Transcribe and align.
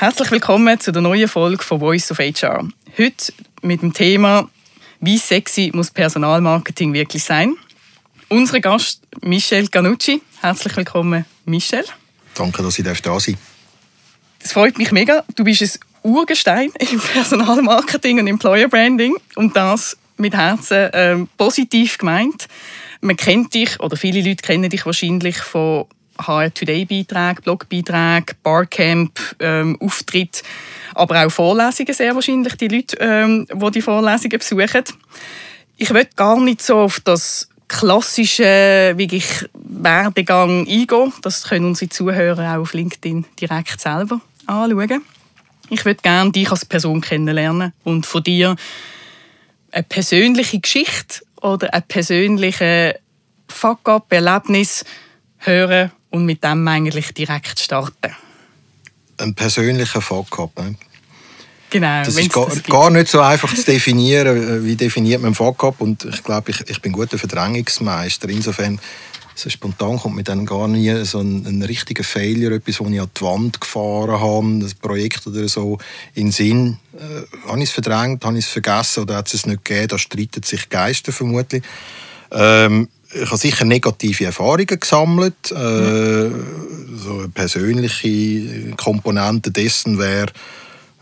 Herzlich 0.00 0.30
willkommen 0.30 0.78
zu 0.78 0.92
der 0.92 1.02
neuen 1.02 1.26
Folge 1.26 1.64
von 1.64 1.80
Voice 1.80 2.12
of 2.12 2.20
HR. 2.20 2.68
Heute 2.96 3.32
mit 3.62 3.82
dem 3.82 3.92
Thema 3.92 4.48
Wie 5.00 5.18
sexy 5.18 5.72
muss 5.74 5.90
Personalmarketing 5.90 6.92
wirklich 6.92 7.24
sein? 7.24 7.56
Unser 8.28 8.60
Gast 8.60 9.02
Michel 9.22 9.66
Ganucci. 9.66 10.22
Herzlich 10.40 10.76
willkommen, 10.76 11.24
Michel. 11.46 11.84
Danke, 12.36 12.62
dass 12.62 12.78
ich 12.78 12.84
da 12.84 12.94
sein 12.94 13.02
darf. 13.02 13.26
Es 14.38 14.52
freut 14.52 14.78
mich 14.78 14.92
mega. 14.92 15.24
Du 15.34 15.42
bist 15.42 15.62
ein 15.62 15.70
Urgestein 16.04 16.70
im 16.78 17.00
Personalmarketing 17.00 18.20
und 18.20 18.28
Employer 18.28 18.68
Branding 18.68 19.16
und 19.34 19.56
das 19.56 19.96
mit 20.16 20.32
Herzen 20.32 20.90
ähm, 20.92 21.28
positiv 21.36 21.98
gemeint. 21.98 22.46
Man 23.00 23.16
kennt 23.16 23.52
dich 23.52 23.80
oder 23.80 23.96
viele 23.96 24.22
Leute 24.22 24.42
kennen 24.42 24.70
dich 24.70 24.86
wahrscheinlich 24.86 25.38
von 25.38 25.86
HR 26.18 26.52
Today 26.52 26.84
Beiträgen, 26.84 27.42
Blogbeiträgen, 27.42 28.36
Barcamp, 28.42 29.18
ähm, 29.40 29.76
Auftritt, 29.80 30.42
aber 30.94 31.24
auch 31.24 31.30
Vorlesungen 31.30 31.94
sehr 31.94 32.14
wahrscheinlich 32.14 32.54
die 32.56 32.68
Leute, 32.68 32.96
ähm, 33.00 33.46
die 33.50 33.70
die 33.70 33.82
Vorlesungen 33.82 34.38
besuchen. 34.38 34.84
Ich 35.76 35.94
will 35.94 36.08
gar 36.16 36.40
nicht 36.40 36.62
so 36.62 36.78
auf 36.78 37.00
das 37.00 37.48
klassische 37.68 38.94
wirklich 38.96 39.48
Werdegang 39.54 40.66
eingehen. 40.66 41.12
Das 41.22 41.44
können 41.44 41.66
unsere 41.66 41.90
Zuhörer 41.90 42.56
auch 42.56 42.62
auf 42.62 42.72
LinkedIn 42.72 43.24
direkt 43.40 43.80
selber 43.80 44.20
anschauen. 44.46 45.02
Ich 45.70 45.84
würde 45.84 46.00
gerne 46.02 46.32
dich 46.32 46.50
als 46.50 46.64
Person 46.64 47.00
kennenlernen 47.00 47.72
und 47.84 48.06
von 48.06 48.22
dir 48.22 48.56
eine 49.70 49.82
persönliche 49.82 50.58
Geschichte 50.58 51.20
oder 51.42 51.72
ein 51.74 51.82
persönliches 51.82 52.94
Fuck-up, 53.48 54.10
Erlebnis 54.12 54.84
hören 55.38 55.92
und 56.10 56.24
mit 56.24 56.42
dem 56.44 56.66
eigentlich 56.68 57.12
direkt 57.14 57.58
starten. 57.58 58.14
Ein 59.18 59.34
persönlicher 59.34 60.00
Fuck-up. 60.00 60.58
Ne? 60.58 60.76
Genau. 61.70 62.02
Das 62.02 62.16
ist 62.16 62.32
gar, 62.32 62.46
das 62.46 62.62
gar, 62.62 62.90
nicht 62.90 63.08
so 63.08 63.20
einfach 63.20 63.54
zu 63.54 63.64
definieren. 63.64 64.64
Wie 64.64 64.76
definiert 64.76 65.20
man 65.20 65.34
Fuck-up? 65.34 65.80
Und 65.80 66.04
ich 66.04 66.22
glaube, 66.22 66.50
ich, 66.50 66.60
ich 66.68 66.80
bin 66.80 66.92
guter 66.92 67.18
Verdrängungsmeister. 67.18 68.28
Insofern, 68.28 68.80
so 69.34 69.50
spontan 69.50 69.98
kommt 69.98 70.16
mir 70.16 70.24
dann 70.24 70.46
gar 70.46 70.66
nie 70.66 71.04
so 71.04 71.20
ein, 71.20 71.46
ein 71.46 71.62
richtiger 71.62 72.02
Failure, 72.04 72.56
etwas, 72.56 72.80
wo 72.80 72.88
ich 72.88 73.00
an 73.00 73.10
die 73.14 73.20
Wand 73.22 73.60
gefahren 73.60 74.20
habe, 74.20 74.46
ein 74.46 74.72
Projekt 74.80 75.26
oder 75.26 75.46
so, 75.48 75.78
in 76.14 76.26
den 76.26 76.32
Sinn. 76.32 76.78
Äh, 76.94 77.48
habe 77.48 77.58
ich 77.58 77.68
es 77.68 77.70
verdrängt, 77.70 78.24
habe 78.24 78.38
ich 78.38 78.46
es 78.46 78.50
vergessen 78.50 79.02
oder 79.02 79.16
hat 79.16 79.28
es 79.28 79.34
es 79.34 79.46
nicht 79.46 79.64
gegeben? 79.64 79.88
Da 79.88 79.98
streiten 79.98 80.42
sich 80.42 80.68
Geister 80.68 81.12
vermutlich. 81.12 81.62
Ähm, 82.30 82.88
ich 83.12 83.26
habe 83.26 83.36
sicher 83.36 83.64
negative 83.64 84.26
Erfahrungen 84.26 84.66
gesammelt. 84.66 85.50
Äh, 85.50 86.30
so 86.96 87.18
eine 87.18 87.28
persönliche 87.32 88.74
Komponente 88.76 89.50
dessen 89.50 89.98
wäre, 89.98 90.32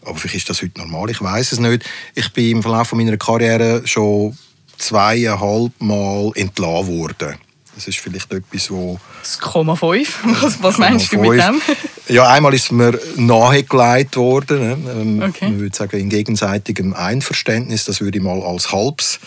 aber 0.07 0.17
vielleicht 0.17 0.37
ist 0.37 0.51
das 0.51 0.63
heute 0.63 0.79
normal, 0.79 1.11
ich 1.11 1.21
weiß 1.21 1.53
es 1.53 1.59
nicht. 1.59 1.85
Ich 2.15 2.33
bin 2.33 2.57
im 2.57 2.63
Verlauf 2.63 2.93
meiner 2.93 3.17
Karriere 3.17 3.83
schon 3.85 4.37
zweieinhalb 4.79 5.73
Mal 5.81 6.31
entlassen 6.37 6.87
worden. 6.87 7.37
Das 7.75 7.89
ist 7.89 7.99
vielleicht 7.99 8.33
etwas, 8.33 8.71
wo... 8.71 8.99
Das 9.21 9.39
Komma 9.39 9.77
5? 9.77 10.21
Was, 10.43 10.63
was 10.63 10.79
meinst 10.79 11.13
du 11.13 11.19
mit 11.19 11.43
dem? 11.43 11.61
Ja, 12.09 12.27
einmal 12.31 12.55
ist 12.55 12.73
mir 12.73 12.99
nahegelegt 13.17 14.17
worden. 14.17 14.61
Ne? 14.61 14.91
Ähm, 14.93 15.23
okay. 15.23 15.51
Man 15.51 15.61
würde 15.61 15.77
sagen, 15.77 16.01
in 16.01 16.09
gegenseitigem 16.09 16.95
Einverständnis. 16.95 17.85
Das 17.85 18.01
würde 18.01 18.17
ich 18.17 18.25
mal 18.25 18.41
als 18.43 18.73
halbes 18.73 19.21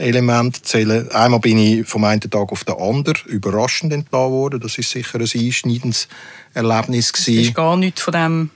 Element 0.00 0.64
zählen. 0.66 1.10
Einmal 1.10 1.40
bin 1.40 1.58
ich 1.58 1.86
vom 1.86 2.04
einen 2.04 2.20
Tag 2.20 2.52
auf 2.52 2.64
den 2.64 2.76
anderen 2.76 3.20
überraschend 3.26 3.92
entlassen 3.92 4.32
worden. 4.32 4.60
Das 4.60 4.78
ist 4.78 4.90
sicher 4.90 5.18
ein 5.18 5.28
einschneidendes 5.32 6.08
Erlebnis. 6.54 7.12
Du 7.12 7.38
hast 7.38 7.54
gar 7.54 7.76
nichts 7.76 8.02
von 8.02 8.12
dem 8.12 8.50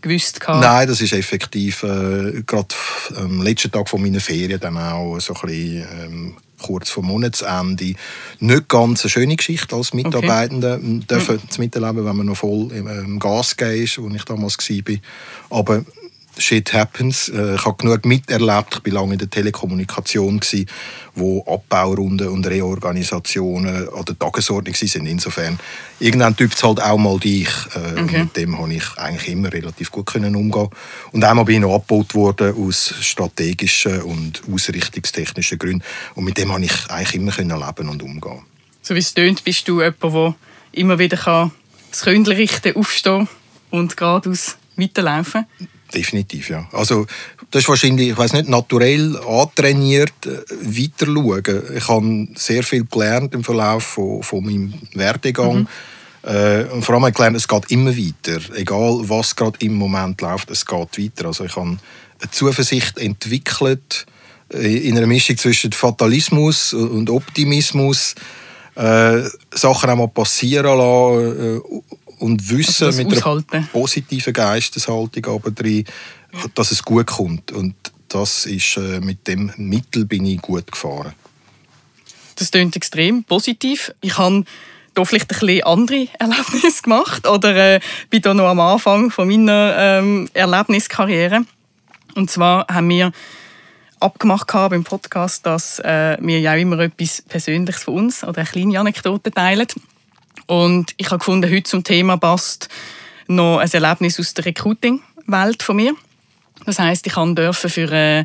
gewusst? 0.00 0.40
Gehabt. 0.40 0.60
Nein, 0.60 0.88
das 0.88 1.00
ist 1.00 1.12
effektiv 1.12 1.82
äh, 1.82 2.42
gerade 2.46 2.74
am 3.16 3.42
letzten 3.42 3.72
Tag 3.72 3.88
von 3.88 4.00
meiner 4.00 4.20
Ferien 4.20 4.60
dann 4.60 4.76
auch 4.76 5.18
so 5.20 5.34
ein 5.34 5.40
bisschen, 5.42 5.86
ähm, 6.00 6.36
kurz 6.60 6.90
vor 6.90 7.02
Monatsende. 7.02 7.94
Nicht 8.40 8.68
ganz 8.68 9.02
eine 9.02 9.10
schöne 9.10 9.36
Geschichte 9.36 9.74
als 9.76 9.94
Mitarbeitende 9.94 10.74
okay. 10.74 10.84
Ähm, 10.84 11.06
dürfen 11.06 11.36
mhm. 11.36 11.58
miterleben, 11.58 12.04
wenn 12.04 12.16
man 12.16 12.26
noch 12.26 12.36
voll 12.36 12.72
im, 12.72 12.86
im 12.86 13.18
Gas 13.18 13.52
ist, 13.52 13.98
wo 13.98 14.08
ich 14.08 14.24
damals 14.24 14.58
war. 14.58 14.96
Aber 15.50 15.84
Shit 16.38 16.72
happens. 16.72 17.28
Äh, 17.28 17.56
ich 17.56 17.64
habe 17.64 17.76
genug 17.76 18.04
miterlebt. 18.04 18.80
Ich 18.84 18.92
war 18.92 19.00
lange 19.00 19.14
in 19.14 19.18
der 19.18 19.30
Telekommunikation, 19.30 20.40
wo 21.14 21.44
Abbaurunden 21.44 22.28
und 22.28 22.46
Reorganisationen 22.46 23.88
an 23.88 24.04
der 24.04 24.18
Tagesordnung 24.18 24.74
waren. 24.74 25.06
Insofern, 25.06 25.58
irgendwann 25.98 26.36
typt 26.36 26.54
es 26.54 26.62
halt 26.62 26.80
auch 26.80 26.98
mal 26.98 27.18
dich. 27.18 27.48
Äh, 27.74 28.00
okay. 28.00 28.22
Mit 28.24 28.36
dem 28.36 28.56
konnte 28.56 28.76
ich 28.76 28.98
eigentlich 28.98 29.28
immer 29.28 29.52
relativ 29.52 29.90
gut 29.90 30.14
umgehen. 30.14 30.68
Und 31.12 31.24
einmal 31.24 31.44
bin 31.44 31.56
ich 31.56 31.60
noch 31.62 31.74
abgebaut 31.74 32.14
worden 32.14 32.54
aus 32.56 32.94
strategischen 33.00 34.02
und 34.02 34.42
ausrichtungstechnischen 34.52 35.58
Gründen. 35.58 35.82
Und 36.14 36.24
mit 36.24 36.38
dem 36.38 36.48
konnte 36.48 36.66
ich 36.66 36.90
eigentlich 36.90 37.14
immer 37.14 37.32
leben 37.66 37.88
und 37.88 38.02
umgehen. 38.02 38.42
So 38.82 38.94
wie 38.94 39.00
es 39.00 39.12
tönt, 39.12 39.44
bist 39.44 39.68
du 39.68 39.82
jemand, 39.82 40.02
der 40.02 40.34
immer 40.72 40.98
wieder 40.98 41.50
das 41.90 42.02
Kündchen 42.02 42.36
richten, 42.36 42.76
aufstehen 42.76 43.28
und 43.70 43.96
geradeaus 43.96 44.56
weiterlaufen 44.76 45.44
kann? 45.58 45.68
Definitiv, 45.94 46.50
ja. 46.50 46.68
Also, 46.72 47.06
das 47.50 47.62
ist 47.62 47.68
wahrscheinlich, 47.68 48.10
ich 48.10 48.18
weiß 48.18 48.34
nicht, 48.34 48.48
naturell 48.48 49.16
antrainiert, 49.16 50.12
äh, 50.26 50.40
weiter 50.60 51.06
schauen. 51.06 51.68
Ich 51.74 51.88
habe 51.88 52.28
sehr 52.34 52.62
viel 52.62 52.84
gelernt 52.84 53.34
im 53.34 53.42
Verlauf 53.42 53.84
von, 53.84 54.22
von 54.22 54.44
meinem 54.44 54.74
Werdegang. 54.92 55.60
Mhm. 55.60 55.68
Äh, 56.24 56.64
und 56.64 56.84
vor 56.84 56.94
allem 56.94 57.04
habe 57.04 57.10
ich 57.10 57.16
gelernt, 57.16 57.36
es 57.36 57.48
geht 57.48 57.70
immer 57.70 57.96
weiter. 57.96 58.40
Egal, 58.54 59.00
was 59.04 59.34
gerade 59.34 59.58
im 59.60 59.74
Moment 59.74 60.20
läuft, 60.20 60.50
es 60.50 60.66
geht 60.66 60.98
weiter. 60.98 61.26
Also, 61.26 61.44
ich 61.44 61.56
habe 61.56 61.78
eine 62.20 62.30
Zuversicht 62.30 62.98
entwickelt 62.98 64.04
äh, 64.52 64.88
in 64.88 64.98
einer 64.98 65.06
Mischung 65.06 65.38
zwischen 65.38 65.72
Fatalismus 65.72 66.74
und 66.74 67.08
Optimismus. 67.08 68.14
Äh, 68.74 69.22
Sachen 69.52 69.90
auch 69.90 69.96
mal 69.96 70.08
passieren 70.08 70.78
lassen 70.78 71.56
äh, 71.56 72.07
und 72.18 72.50
wissen 72.50 72.86
also 72.86 73.02
mit 73.02 73.16
aushalten. 73.16 73.56
einer 73.56 73.66
positiven 73.66 74.32
Geisteshaltung 74.32 75.26
aber 75.26 75.50
drin, 75.50 75.84
dass 76.54 76.70
es 76.70 76.82
gut 76.82 77.06
kommt. 77.06 77.52
Und 77.52 77.74
das 78.08 78.46
ist, 78.46 78.76
äh, 78.76 79.00
mit 79.00 79.26
dem 79.26 79.52
Mittel 79.56 80.04
bin 80.04 80.24
ich 80.26 80.40
gut 80.40 80.70
gefahren. 80.70 81.12
Das 82.36 82.50
klingt 82.50 82.76
extrem 82.76 83.24
positiv. 83.24 83.92
Ich 84.00 84.16
habe 84.16 84.44
da 84.94 85.04
vielleicht 85.04 85.32
ein 85.32 85.38
bisschen 85.38 85.62
andere 85.64 86.08
Erlebnisse 86.18 86.82
gemacht 86.82 87.26
oder 87.26 87.74
äh, 87.74 87.80
bin 88.10 88.22
da 88.22 88.34
noch 88.34 88.46
am 88.46 88.60
Anfang 88.60 89.10
von 89.10 89.28
meiner 89.28 89.74
ähm, 89.76 90.28
Erlebniskarriere. 90.34 91.44
Und 92.14 92.30
zwar 92.30 92.66
haben 92.68 92.88
wir 92.88 93.12
abgemacht 94.00 94.46
beim 94.52 94.84
Podcast, 94.84 95.44
dass 95.46 95.78
äh, 95.80 96.16
wir 96.20 96.40
ja 96.40 96.52
auch 96.54 96.58
immer 96.58 96.78
etwas 96.80 97.22
Persönliches 97.22 97.82
von 97.82 97.94
uns 97.94 98.24
oder 98.24 98.38
eine 98.38 98.48
kleine 98.48 98.80
Anekdote 98.80 99.30
teilen. 99.30 99.66
Und 100.48 100.94
ich 100.96 101.06
habe 101.10 101.18
gefunden, 101.18 101.50
heute 101.50 101.64
zum 101.64 101.84
Thema 101.84 102.16
passt 102.16 102.68
noch 103.26 103.58
ein 103.58 103.70
Erlebnis 103.70 104.18
aus 104.18 104.32
der 104.32 104.46
Recruiting-Welt 104.46 105.62
von 105.62 105.76
mir. 105.76 105.94
Das 106.64 106.78
heißt, 106.78 107.06
ich 107.06 107.12
durfte 107.12 107.68
für 107.68 107.88
eine 107.88 108.24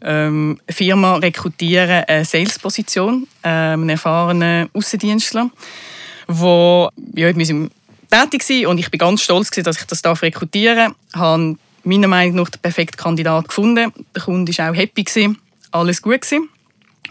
ähm, 0.00 0.60
Firma 0.68 1.16
rekrutieren, 1.16 2.04
eine 2.04 2.24
Sales-Position, 2.24 3.26
ähm, 3.42 3.80
einen 3.80 3.88
erfahrenen 3.88 4.70
Außendienstler, 4.72 5.50
wo 6.28 6.90
ja, 7.16 7.28
ich 7.28 7.36
tätig 7.36 8.64
war 8.64 8.70
und 8.70 8.78
ich 8.78 8.90
bin 8.90 8.98
ganz 8.98 9.22
stolz, 9.22 9.50
dass 9.50 9.80
ich 9.80 9.84
das 9.84 10.22
rekrutieren 10.22 10.94
darf. 11.12 11.20
Habe 11.20 11.56
meiner 11.82 12.08
Meinung 12.08 12.36
nach 12.36 12.50
den 12.50 12.60
perfekten 12.60 12.96
Kandidat 12.96 13.48
gefunden. 13.48 13.92
Der 14.14 14.22
Kunde 14.22 14.56
war 14.56 14.70
auch 14.70 14.76
happy, 14.76 15.04
alles 15.72 16.00
gut. 16.00 16.20
Gewesen. 16.20 16.48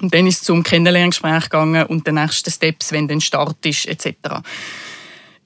Und 0.01 0.13
dann 0.13 0.27
ist 0.27 0.41
es 0.41 0.43
zum 0.43 0.63
Kennenlerngespräch 0.63 1.43
gegangen 1.43 1.85
und 1.85 2.07
die 2.07 2.11
nächsten 2.11 2.51
Steps, 2.51 2.91
wenn 2.91 3.07
dann 3.07 3.21
Start 3.21 3.65
ist, 3.65 3.85
etc. 3.85 4.15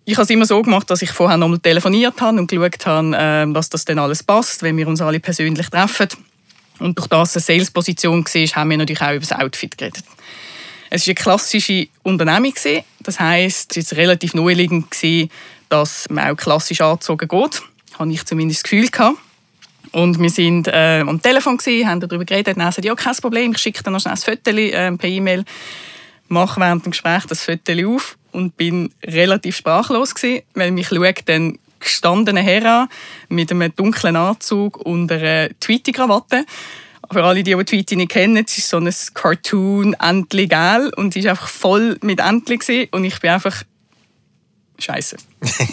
Ich 0.06 0.16
habe 0.16 0.24
es 0.24 0.30
immer 0.30 0.46
so 0.46 0.62
gemacht, 0.62 0.90
dass 0.90 1.02
ich 1.02 1.12
vorher 1.12 1.38
nochmal 1.38 1.60
telefoniert 1.60 2.20
habe 2.22 2.40
und 2.40 2.50
geschaut 2.50 2.86
habe, 2.86 3.12
ähm, 3.14 3.54
dass 3.54 3.70
das 3.70 3.84
dann 3.84 4.00
alles 4.00 4.24
passt, 4.24 4.64
wenn 4.64 4.78
wir 4.78 4.88
uns 4.88 5.02
alle 5.02 5.20
persönlich 5.20 5.68
treffen. 5.70 6.08
Und 6.80 6.98
durch 6.98 7.08
das 7.08 7.36
eine 7.36 7.42
Sales-Position 7.42 8.24
war, 8.24 8.56
haben 8.56 8.70
wir 8.70 8.78
natürlich 8.78 9.02
auch 9.02 9.12
über 9.12 9.20
das 9.20 9.34
Outfit 9.34 9.78
geredet. 9.78 10.04
Es 10.90 11.06
war 11.06 11.12
eine 11.12 11.16
klassische 11.16 11.88
Unternehmung. 12.04 12.54
Das 13.02 13.20
heisst, 13.20 13.76
es 13.76 13.92
war 13.92 13.98
relativ 13.98 14.34
neuliegend, 14.34 14.88
dass 15.70 16.10
man 16.10 16.32
auch 16.32 16.38
klassisch 16.38 16.82
angezogen 16.82 17.28
geht. 17.28 17.62
Das 17.92 18.00
hatte 18.00 18.12
ich 18.12 18.26
zumindest 18.26 18.64
das 18.64 18.64
Gefühl. 18.64 18.88
Gehabt. 18.88 19.18
Und 19.92 20.20
wir 20.20 20.30
sind 20.30 20.68
äh, 20.68 21.02
am 21.02 21.22
Telefon, 21.22 21.58
gewesen, 21.58 21.88
haben 21.88 22.00
darüber 22.00 22.26
geredet. 22.26 22.58
Dann 22.58 22.66
gesagt, 22.66 22.86
ja, 22.86 22.96
kein 22.96 23.16
Problem, 23.16 23.52
ich 23.52 23.58
schicke 23.60 23.84
dir 23.84 23.92
noch 23.92 24.00
schnell 24.00 24.14
ein 24.14 24.18
Foto 24.18 24.52
äh, 24.52 24.92
per 24.98 25.10
E-Mail. 25.10 25.46
Mache 26.28 26.60
während 26.60 26.86
dem 26.86 26.92
Gespräch 26.92 27.26
das 27.26 27.44
Foto 27.44 27.74
auf 27.96 28.18
und 28.32 28.58
bin 28.58 28.94
relativ 29.06 29.58
sprachlos 29.58 30.14
gewesen, 30.14 30.44
weil 30.54 30.72
mich 30.72 30.90
schaut 30.90 31.22
dann 31.26 31.58
gestandene 31.80 32.42
Herr 32.42 32.90
mit 33.30 33.52
einem 33.52 33.74
dunklen 33.76 34.16
Anzug 34.16 34.78
und 34.78 35.12
einer 35.12 35.50
Tweety-Krawatte. 35.60 36.46
Für 37.10 37.24
alle, 37.24 37.44
die 37.44 37.56
die 37.56 37.64
Tweety 37.64 37.96
nicht 37.96 38.12
kennen, 38.12 38.44
es 38.46 38.58
ist 38.58 38.70
so 38.70 38.78
ein 38.78 38.94
Cartoon 39.14 39.94
Entli 39.94 40.48
gel 40.48 40.92
und 40.98 41.14
sie 41.14 41.22
ist 41.22 41.28
einfach 41.28 41.48
voll 41.48 41.98
mit 42.02 42.20
Entli 42.20 42.90
und 42.92 43.06
ich 43.06 43.20
bin 43.20 43.30
einfach 43.30 43.64
Scheiße. 44.80 45.18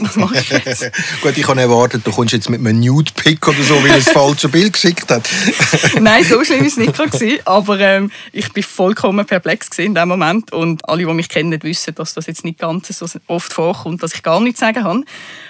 Was 0.01 0.17
mache 0.17 0.39
ich 0.39 0.49
jetzt? 0.49 0.91
Gut, 1.21 1.37
ich 1.37 1.47
habe 1.47 1.61
erwartet, 1.61 2.07
du 2.07 2.11
kommst 2.11 2.33
jetzt 2.33 2.49
mit 2.49 2.61
einem 2.61 2.81
Nude-Pick 2.81 3.47
oder 3.47 3.63
so, 3.63 3.83
weil 3.83 3.91
er 3.91 3.97
das 3.97 4.09
falsche 4.09 4.49
Bild 4.49 4.73
geschickt 4.73 5.11
hat. 5.11 5.29
Nein, 6.01 6.25
so 6.25 6.43
schlimm 6.43 6.61
war 6.61 6.67
es 6.67 6.77
nicht 6.77 6.97
gewesen, 6.97 7.39
aber 7.45 7.81
ähm, 7.81 8.11
ich 8.33 8.55
war 8.55 8.63
vollkommen 8.63 9.27
perplex 9.27 9.79
in 9.79 9.95
dem 9.95 10.09
Moment 10.09 10.53
und 10.53 10.89
alle, 10.89 11.05
die 11.05 11.13
mich 11.13 11.29
kennen, 11.29 11.63
wissen, 11.63 11.95
dass 11.95 12.15
das 12.15 12.27
jetzt 12.27 12.45
nicht 12.45 12.59
ganz 12.59 12.89
so 12.89 13.07
oft 13.27 13.53
vorkommt, 13.53 14.03
dass 14.03 14.15
ich 14.15 14.23
gar 14.23 14.41
nichts 14.41 14.61
sagen 14.61 14.83
kann. 14.83 15.05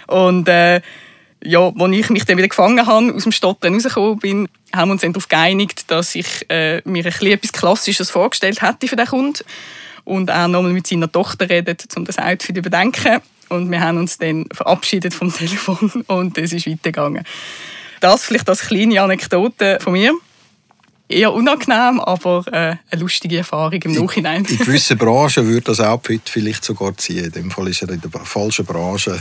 Und 0.09 0.49
äh, 0.49 0.81
ja, 1.45 1.61
als 1.61 1.93
ich 1.93 2.11
mich 2.11 2.25
dann 2.25 2.39
wieder 2.39 2.49
gefangen 2.49 2.87
habe, 2.87 3.15
aus 3.15 3.23
dem 3.23 3.33
Stottern 3.33 3.75
rausgekommen 3.75 4.19
bin, 4.19 4.49
haben 4.75 4.89
wir 4.89 4.93
uns 4.93 5.03
dann 5.03 5.13
darauf 5.13 5.29
geeinigt, 5.29 5.91
dass 5.91 6.15
ich 6.15 6.47
äh, 6.49 6.81
mir 6.85 7.05
ein 7.05 7.13
bisschen 7.13 7.33
etwas 7.33 7.53
Klassisches 7.53 8.11
vorgestellt 8.11 8.63
hätte 8.63 8.89
für 8.89 8.97
den 8.97 9.07
Kunden 9.07 9.45
und 10.05 10.31
auch 10.31 10.49
nochmal 10.49 10.73
mit 10.73 10.87
seiner 10.87 11.11
Tochter 11.11 11.49
redet, 11.49 11.85
um 11.97 12.05
das 12.05 12.19
Outfit 12.19 12.57
zu 12.57 12.59
überdenken. 12.59 13.21
Und 13.49 13.71
wir 13.71 13.81
haben 13.81 13.99
uns 13.99 14.19
dann 14.19 14.47
verabschiedet 14.53 15.15
vom 15.15 15.33
Telefon 15.35 16.05
und 16.07 16.39
es 16.39 16.53
ist 16.53 16.67
weitergegangen. 16.67 17.25
Das 18.01 18.25
vielleicht 18.25 18.49
als 18.49 18.61
kleine 18.61 19.01
Anekdote 19.01 19.79
von 19.81 19.93
mir. 19.93 20.13
Eher 21.09 21.33
unangenehm, 21.33 22.01
aber 22.01 22.45
äh, 22.49 22.77
eine 22.91 23.01
lustige 23.01 23.39
Erfahrung 23.39 23.81
im 23.83 23.93
Nachhinein. 23.93 24.45
In, 24.45 24.53
in 24.53 24.59
gewissen 24.59 24.97
Branchen 24.97 25.47
würde 25.47 25.63
das 25.63 25.81
Outfit 25.81 26.23
vielleicht 26.29 26.65
sogar 26.65 26.97
ziehen. 26.97 27.27
In 27.27 27.33
dem 27.33 27.51
Fall 27.51 27.69
ist 27.69 27.83
er 27.83 27.91
in 27.91 28.01
der 28.01 28.11
falschen 28.11 28.65
Branche, 28.65 29.21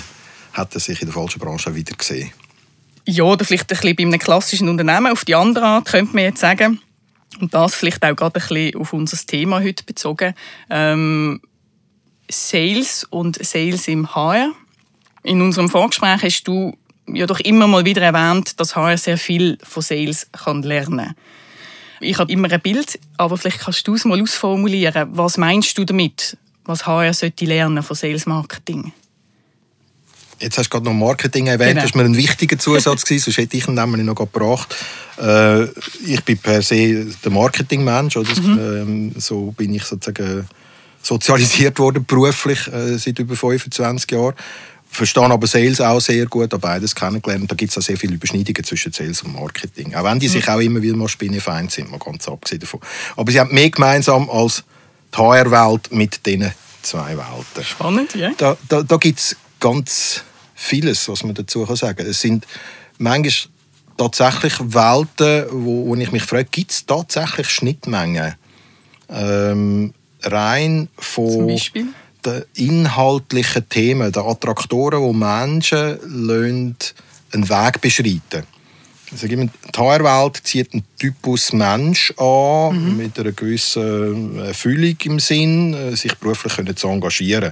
hat 0.53 0.73
er 0.73 0.79
sich 0.79 1.01
in 1.01 1.07
der 1.07 1.13
falschen 1.13 1.39
Branche 1.39 1.75
wieder 1.75 1.95
gesehen. 1.95 2.31
Ja, 3.05 3.23
oder 3.23 3.43
vielleicht 3.43 3.69
ein 3.71 3.77
bisschen 3.77 3.95
bei 3.95 4.03
einem 4.03 4.19
klassischen 4.19 4.69
Unternehmen. 4.69 5.11
Auf 5.11 5.25
die 5.25 5.35
andere 5.35 5.65
Art 5.65 5.85
könnte 5.85 6.15
man 6.15 6.23
jetzt 6.23 6.39
sagen, 6.39 6.79
und 7.39 7.53
das 7.53 7.75
vielleicht 7.75 8.03
auch 8.05 8.15
gerade 8.15 8.39
ein 8.39 8.47
bisschen 8.47 8.79
auf 8.79 8.93
unser 8.93 9.17
Thema 9.17 9.61
heute 9.61 9.83
bezogen, 9.83 10.33
ähm, 10.69 11.41
Sales 12.33 13.05
und 13.09 13.43
Sales 13.43 13.87
im 13.87 14.13
HR. 14.13 14.51
In 15.23 15.41
unserem 15.41 15.69
Vorgespräch 15.69 16.21
hast 16.23 16.43
du 16.43 16.75
ja 17.07 17.25
doch 17.25 17.39
immer 17.39 17.67
mal 17.67 17.85
wieder 17.85 18.01
erwähnt, 18.01 18.59
dass 18.59 18.75
HR 18.75 18.97
sehr 18.97 19.17
viel 19.17 19.57
von 19.63 19.83
Sales 19.83 20.27
kann 20.31 20.63
lernen 20.63 20.97
kann. 20.97 21.15
Ich 21.99 22.17
habe 22.17 22.31
immer 22.31 22.51
ein 22.51 22.61
Bild, 22.61 22.99
aber 23.17 23.37
vielleicht 23.37 23.59
kannst 23.59 23.87
du 23.87 23.95
es 23.95 24.03
mal 24.05 24.21
ausformulieren. 24.21 25.09
Was 25.13 25.37
meinst 25.37 25.77
du 25.77 25.85
damit, 25.85 26.37
was 26.65 26.85
HR 26.85 27.13
sollte 27.13 27.45
lernen 27.45 27.81
von 27.81 27.95
Sales 27.95 28.25
Marketing? 28.25 28.91
Jetzt 30.39 30.57
hast 30.57 30.65
du 30.65 30.71
gerade 30.71 30.85
noch 30.85 30.93
Marketing 30.93 31.47
erwähnt, 31.47 31.75
genau. 31.75 31.83
das 31.83 31.95
war 31.95 32.03
mir 32.03 32.09
ein 32.09 32.17
wichtiger 32.17 32.59
Zusatz, 32.59 33.05
gewesen, 33.05 33.25
sonst 33.25 33.37
hätte 33.37 33.55
ich 33.55 33.67
ihn 33.67 33.75
nämlich 33.75 34.03
noch 34.03 34.15
gebracht. 34.15 34.75
Äh, 35.17 35.65
ich 36.05 36.21
bin 36.25 36.37
per 36.37 36.61
se 36.61 37.05
der 37.23 37.31
Marketingmensch, 37.31 38.17
oder? 38.17 38.41
Mhm. 38.41 38.59
Ähm, 38.59 39.11
so 39.17 39.53
bin 39.55 39.73
ich 39.73 39.85
sozusagen 39.85 40.45
sozialisiert 41.03 41.77
worden, 41.77 42.05
beruflich, 42.05 42.67
äh, 42.67 42.97
seit 42.97 43.19
über 43.19 43.35
25 43.35 44.09
Jahren. 44.11 44.33
Verstehe 44.89 45.23
aber 45.23 45.47
Sales 45.47 45.81
auch 45.81 45.99
sehr 45.99 46.25
gut, 46.27 46.53
habe 46.53 46.59
beides 46.59 46.93
kennengelernt. 46.93 47.51
Da 47.51 47.55
gibt 47.55 47.71
es 47.71 47.77
auch 47.77 47.81
sehr 47.81 47.97
viele 47.97 48.13
Überschneidungen 48.13 48.63
zwischen 48.63 48.93
Sales 48.93 49.23
und 49.23 49.33
Marketing. 49.33 49.93
Auch 49.95 50.03
wenn 50.03 50.19
die 50.19 50.27
mhm. 50.27 50.31
sich 50.31 50.47
auch 50.47 50.59
immer 50.59 50.81
wieder 50.81 50.95
mal 50.95 51.07
spinnefeind 51.07 51.71
sind, 51.71 51.89
mal 51.89 51.99
ganz 51.99 52.27
abgesehen 52.27 52.61
davon. 52.61 52.79
Aber 53.15 53.31
sie 53.31 53.39
haben 53.39 53.53
mehr 53.53 53.71
gemeinsam 53.71 54.29
als 54.29 54.63
die 55.13 55.17
HR-Welt 55.17 55.91
mit 55.91 56.25
diesen 56.25 56.53
zwei 56.83 57.17
Welten. 57.17 57.63
Spannend, 57.63 58.15
ja. 58.15 58.31
Da, 58.37 58.55
da, 58.69 58.83
da 58.83 58.97
gibt 58.97 59.19
es 59.19 59.35
ganz 59.59 60.21
vieles, 60.53 61.07
was 61.09 61.23
man 61.23 61.33
dazu 61.33 61.65
sagen 61.75 61.97
kann. 61.97 62.07
Es 62.07 62.21
sind 62.21 62.45
manchmal 62.99 63.51
tatsächlich 63.97 64.53
Welten, 64.59 65.45
wo, 65.49 65.87
wo 65.87 65.95
ich 65.95 66.11
mich 66.11 66.23
frage, 66.23 66.45
gibt 66.51 66.71
es 66.71 66.85
tatsächlich 66.85 67.49
Schnittmengen? 67.49 68.35
Ähm, 69.09 69.93
rein 70.23 70.89
von 70.97 71.47
den 71.47 72.43
inhaltlichen 72.55 73.67
Themen, 73.67 74.11
den 74.11 74.23
Attraktoren, 74.23 75.11
die 75.11 75.17
Menschen 75.17 75.99
einen 77.31 77.49
Weg 77.49 77.81
beschreiten 77.81 78.45
also, 79.13 79.27
Die 79.27 79.49
HR-Welt 79.75 80.41
zieht 80.43 80.73
einen 80.73 80.83
Typus 80.97 81.53
Mensch 81.53 82.11
an, 82.17 82.75
mhm. 82.75 82.97
mit 82.97 83.19
einer 83.19 83.31
gewissen 83.31 84.39
Erfüllung 84.39 84.95
im 85.03 85.19
Sinn, 85.19 85.73
äh, 85.73 85.95
sich 85.95 86.15
beruflich 86.15 86.75
zu 86.75 86.87
engagieren. 86.87 87.51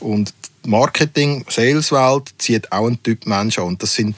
Und 0.00 0.34
die 0.64 0.68
Marketing-, 0.68 1.44
Sales-Welt 1.48 2.34
zieht 2.36 2.70
auch 2.70 2.86
einen 2.86 3.02
Typ 3.02 3.26
Mensch 3.26 3.58
an. 3.58 3.64
Und 3.64 3.82
das 3.82 3.94
sind, 3.94 4.14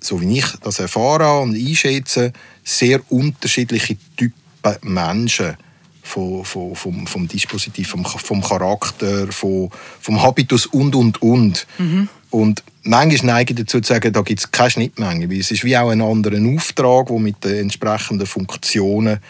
so 0.00 0.20
wie 0.20 0.38
ich 0.38 0.46
das 0.62 0.80
erfahre 0.80 1.40
und 1.40 1.54
einschätze, 1.54 2.32
sehr 2.64 3.00
unterschiedliche 3.10 3.96
Typen 4.16 4.34
Menschen 4.82 5.56
vom, 6.02 6.44
vom, 6.44 6.74
vom, 6.74 7.06
vom 7.06 7.28
Dispositiv, 7.28 7.88
vom, 7.88 8.04
vom 8.04 8.42
Charakter, 8.42 9.30
vom, 9.30 9.70
vom 10.00 10.22
Habitus 10.22 10.66
und, 10.66 10.94
und, 10.94 11.22
und. 11.22 11.66
Mhm. 11.78 12.08
Und 12.30 12.62
manchmal 12.82 13.34
neige 13.34 13.52
ich 13.52 13.60
dazu 13.60 13.80
zu 13.80 13.92
sagen, 13.92 14.12
da 14.12 14.22
gibt 14.22 14.40
es 14.40 14.50
keine 14.50 14.70
Schnittmenge, 14.70 15.30
weil 15.30 15.38
es 15.38 15.50
ist 15.50 15.64
wie 15.64 15.76
auch 15.76 15.90
ein 15.90 16.00
anderer 16.00 16.40
Auftrag, 16.54 17.06
der 17.06 17.18
mit 17.18 17.44
den 17.44 17.56
entsprechenden 17.56 18.26
Funktionen 18.26 19.20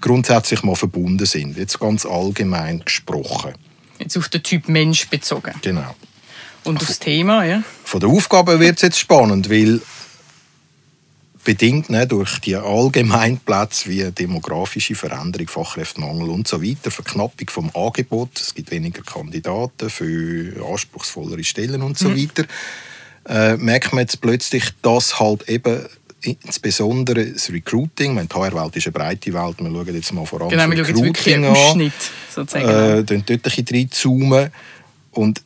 grundsätzlich 0.00 0.62
mal 0.62 0.74
verbunden 0.74 1.26
sind. 1.26 1.56
Jetzt 1.56 1.78
ganz 1.78 2.04
allgemein 2.04 2.82
gesprochen. 2.84 3.52
Jetzt 3.98 4.16
auf 4.16 4.28
den 4.28 4.42
Typ 4.42 4.68
Mensch 4.68 5.08
bezogen. 5.08 5.54
Genau. 5.62 5.94
Und 6.64 6.80
aufs 6.80 6.98
Thema, 6.98 7.44
ja? 7.44 7.62
Von 7.84 8.00
der 8.00 8.08
Aufgabe 8.08 8.58
wird 8.58 8.76
es 8.76 8.82
jetzt 8.82 8.98
spannend, 8.98 9.50
weil 9.50 9.80
bedingt 11.44 11.90
ne, 11.90 12.06
durch 12.06 12.40
die 12.40 12.56
Allgemeinplätze 12.56 13.88
wie 13.88 14.10
demografische 14.10 14.94
Veränderung, 14.94 15.46
Fachkräftemangel 15.48 16.30
und 16.30 16.48
so 16.48 16.62
weiter, 16.62 16.90
Verknappung 16.90 17.48
vom 17.50 17.70
Angebot, 17.74 18.30
es 18.40 18.54
gibt 18.54 18.70
weniger 18.70 19.02
Kandidaten 19.02 19.90
für 19.90 20.52
anspruchsvollere 20.68 21.44
Stellen 21.44 21.82
und 21.82 21.98
so 21.98 22.08
mhm. 22.08 22.16
weiter, 22.16 22.44
äh, 23.28 23.56
merkt 23.56 23.92
man 23.92 24.02
jetzt 24.02 24.20
plötzlich, 24.20 24.64
dass 24.82 25.20
halt 25.20 25.48
eben 25.48 25.86
insbesondere 26.22 27.26
das 27.26 27.50
Recruiting, 27.50 28.14
meine, 28.14 28.26
die 28.26 28.34
HR-Welt 28.34 28.76
ist 28.76 28.86
eine 28.86 28.92
breite 28.92 29.32
Welt, 29.34 29.60
wir 29.60 29.70
schauen 29.70 29.94
jetzt 29.94 30.12
mal 30.12 30.26
vor 30.26 30.40
allem 30.40 30.50
genau, 30.50 30.70
das 30.70 30.88
Recruiting 30.88 31.44
an, 31.44 31.56
Ausschnitt, 31.56 31.92
äh, 32.54 33.02
dort 33.04 33.30
ein 33.30 33.40
bisschen 33.40 33.66
reinzoomen 33.70 34.50
und 35.12 35.42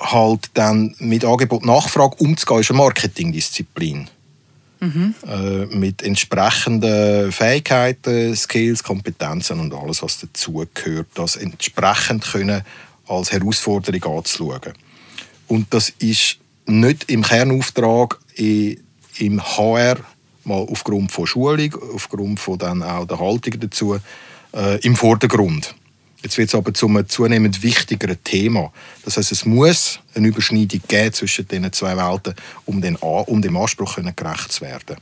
halt 0.00 0.50
dann 0.54 0.94
mit 0.98 1.24
Angebot 1.24 1.64
Nachfrage 1.64 2.16
umzugehen, 2.16 2.60
ist 2.60 2.70
eine 2.70 2.78
Marketingdisziplin. 2.78 4.08
Mhm. 4.80 5.14
Äh, 5.26 5.66
mit 5.76 6.02
entsprechenden 6.02 7.32
Fähigkeiten, 7.32 8.36
Skills, 8.36 8.82
Kompetenzen 8.82 9.58
und 9.58 9.74
alles, 9.74 10.02
was 10.02 10.20
dazugehört, 10.20 11.08
das 11.14 11.36
entsprechend 11.36 12.24
können 12.24 12.62
als 13.08 13.32
Herausforderung 13.32 14.18
anzuschauen. 14.18 14.74
Und 15.48 15.72
das 15.74 15.88
ist 15.98 16.38
nicht 16.66 17.10
im 17.10 17.22
Kernauftrag 17.22 18.18
im 18.36 19.42
HR 19.42 19.96
mal 20.44 20.66
aufgrund 20.70 21.12
von 21.12 21.26
Schulung, 21.26 21.74
aufgrund 21.94 22.40
von 22.40 22.58
dann 22.58 22.82
auch 22.82 23.06
der 23.06 23.18
Haltung 23.18 23.60
dazu 23.60 23.98
äh, 24.54 24.78
im 24.80 24.96
Vordergrund. 24.96 25.74
Jetzt 26.22 26.36
wird 26.36 26.48
es 26.48 26.54
aber 26.54 26.74
zu 26.74 26.88
einem 26.88 27.08
zunehmend 27.08 27.62
wichtigeren 27.62 28.22
Thema. 28.24 28.72
Das 29.04 29.16
heißt, 29.16 29.30
es 29.30 29.44
muss 29.44 30.00
eine 30.14 30.28
Überschneidung 30.28 30.80
geben 30.88 31.12
zwischen 31.12 31.46
diesen 31.46 31.72
zwei 31.72 31.96
Welten, 31.96 32.34
um, 32.64 32.80
den, 32.80 32.96
um 32.96 33.40
dem 33.40 33.56
Anspruch 33.56 33.96
gerecht 34.16 34.52
zu 34.52 34.62
werden. 34.62 34.96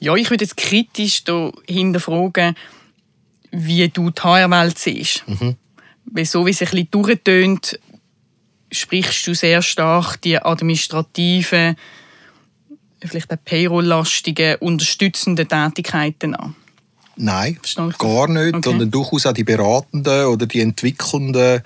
Ja, 0.00 0.14
ich 0.16 0.28
würde 0.30 0.44
jetzt 0.44 0.56
kritisch 0.56 1.22
hinterfragen, 1.68 2.56
wie 3.52 3.88
du 3.88 4.10
die 4.10 4.20
HR-Welt 4.20 4.78
siehst. 4.78 5.24
Mhm. 5.28 5.56
Weil 6.06 6.24
so 6.24 6.46
wie 6.46 6.50
es 6.50 6.60
ein 6.62 6.68
bisschen 6.68 6.90
durchtönt, 6.90 7.78
sprichst 8.72 9.26
du 9.26 9.34
sehr 9.34 9.62
stark 9.62 10.20
die 10.22 10.38
administrativen, 10.38 11.76
vielleicht 13.04 13.32
auch 13.32 13.44
payroll-lastigen, 13.44 14.56
unterstützenden 14.56 15.48
Tätigkeiten 15.48 16.34
an. 16.34 16.56
Nein, 17.22 17.58
gar 17.98 18.28
nicht, 18.28 18.54
okay. 18.54 18.60
sondern 18.64 18.90
durchaus 18.90 19.26
auch 19.26 19.32
die 19.32 19.44
beratenden 19.44 20.26
oder 20.26 20.46
die 20.46 20.60
entwickelnden 20.60 21.62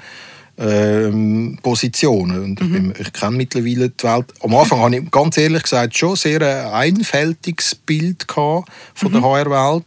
ähm, 0.59 1.59
Positionen. 1.63 2.43
Und 2.43 2.61
mhm. 2.61 2.93
ich, 2.93 3.01
ich 3.07 3.13
kenne 3.13 3.37
mittlerweile 3.37 3.91
die 3.91 4.05
Welt. 4.05 4.27
Am 4.41 4.55
Anfang 4.55 4.81
hatte 4.81 4.97
ich 4.97 5.11
ganz 5.11 5.37
ehrlich 5.39 5.63
gesagt 5.63 5.97
schon 5.97 6.17
sehr 6.17 6.41
ein 6.43 6.97
einfältiges 6.97 7.75
Bild 7.75 8.27
von 8.29 8.65
mhm. 9.03 9.13
der 9.13 9.23
HR-Welt 9.23 9.85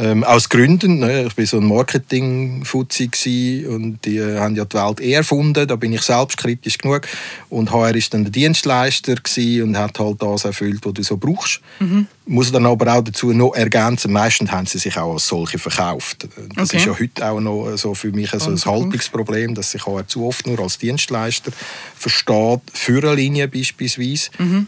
ähm, 0.00 0.24
aus 0.24 0.48
Gründen. 0.48 1.00
Ne? 1.00 1.26
Ich 1.26 1.36
war 1.36 1.46
so 1.46 1.58
ein 1.58 1.66
Marketing-Fuzzi 1.66 3.66
und 3.68 3.98
die 4.04 4.16
äh, 4.16 4.38
haben 4.38 4.56
ja 4.56 4.64
die 4.64 4.76
Welt 4.76 5.00
eher 5.00 5.18
erfunden. 5.18 5.66
Da 5.66 5.76
bin 5.76 5.92
ich 5.92 6.02
selbstkritisch 6.02 6.78
genug. 6.78 7.02
Und 7.50 7.70
HR 7.70 7.94
war 7.94 8.00
dann 8.10 8.24
der 8.24 8.32
Dienstleister 8.32 9.16
und 9.62 9.76
hat 9.76 9.98
halt 9.98 10.22
das 10.22 10.44
erfüllt, 10.44 10.80
was 10.84 10.94
du 10.94 11.02
so 11.02 11.16
brauchst. 11.18 11.60
Mhm. 11.80 12.06
Muss 12.26 12.50
dann 12.50 12.64
aber 12.64 12.94
auch 12.94 13.02
dazu 13.02 13.32
noch 13.32 13.54
ergänzen, 13.54 14.12
meistens 14.12 14.50
haben 14.50 14.66
sie 14.66 14.78
sich 14.78 14.96
auch 14.96 15.14
als 15.14 15.26
solche 15.26 15.58
verkauft. 15.58 16.28
Das 16.54 16.68
okay. 16.68 16.78
ist 16.78 16.86
ja 16.86 16.98
heute 16.98 17.28
auch 17.28 17.40
noch 17.40 17.76
so 17.76 17.94
für 17.94 18.12
mich 18.12 18.30
so 18.30 18.50
ein 18.50 18.58
Haltungsproblem, 18.58 19.54
dass 19.54 19.72
sich 19.72 19.84
HR 19.84 20.06
zu 20.06 20.26
oft 20.26 20.46
nur 20.46 20.60
als 20.60 20.78
Dienstleister 20.78 21.50
versteht, 21.96 22.60
für 22.72 23.02
eine 23.02 23.16
Linie 23.16 23.48
beispielsweise. 23.48 24.30
Mhm 24.38 24.66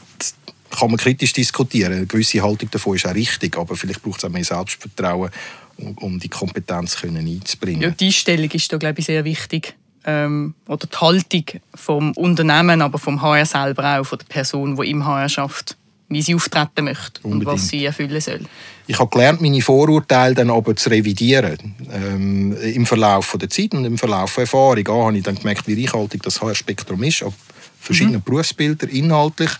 kann 0.78 0.90
man 0.90 0.98
kritisch 0.98 1.32
diskutieren. 1.32 1.92
Eine 1.92 2.06
gewisse 2.06 2.42
Haltung 2.42 2.70
davon 2.70 2.96
ist 2.96 3.06
auch 3.06 3.14
richtig, 3.14 3.56
aber 3.56 3.76
vielleicht 3.76 4.02
braucht 4.02 4.18
es 4.18 4.24
auch 4.24 4.30
mehr 4.30 4.44
Selbstvertrauen, 4.44 5.30
um, 5.76 5.98
um 5.98 6.18
die 6.18 6.28
Kompetenz 6.28 6.96
können 6.96 7.26
einzubringen. 7.26 7.82
Ja, 7.82 7.90
die 7.90 8.12
Stellung 8.12 8.50
ist 8.50 8.72
da 8.72 8.76
glaube 8.76 9.00
ich 9.00 9.06
sehr 9.06 9.24
wichtig. 9.24 9.74
ähm, 10.04 10.54
oder 10.66 10.86
die 10.86 10.96
Haltung 10.96 11.44
vom 11.74 12.12
Unternehmen, 12.12 12.82
aber 12.82 12.98
vom 12.98 13.22
HR 13.22 13.46
selber 13.46 14.00
auch, 14.00 14.04
von 14.04 14.18
der 14.18 14.26
Person, 14.26 14.76
die 14.76 14.90
im 14.90 15.04
HR 15.04 15.28
schafft, 15.28 15.76
wie 16.08 16.22
sie 16.22 16.34
auftreten 16.34 16.84
möchte 16.84 17.20
Unbedingt. 17.22 17.46
und 17.46 17.54
was 17.54 17.68
sie 17.68 17.84
erfüllen 17.84 18.20
soll. 18.20 18.40
Ich 18.86 18.98
habe 18.98 19.10
gelernt, 19.10 19.40
meine 19.40 19.60
Vorurteile 19.60 20.34
dann 20.34 20.50
aber 20.50 20.74
zu 20.74 20.90
revidieren 20.90 21.74
ähm, 21.92 22.56
im 22.56 22.84
Verlauf 22.84 23.36
der 23.40 23.48
Zeit 23.48 23.74
und 23.74 23.84
im 23.84 23.96
Verlauf 23.96 24.34
der 24.34 24.42
Erfahrung. 24.42 24.86
A, 24.88 25.06
habe 25.06 25.16
ich 25.16 25.22
dann 25.22 25.36
gemerkt, 25.36 25.66
wie 25.66 25.80
reichhaltig 25.80 26.22
das 26.22 26.40
HR-Spektrum 26.40 27.02
ist, 27.04 27.22
ab 27.22 27.34
verschiedenen 27.82 28.20
mhm. 28.20 28.24
Berufsbilder 28.24 28.88
inhaltlich. 28.88 29.50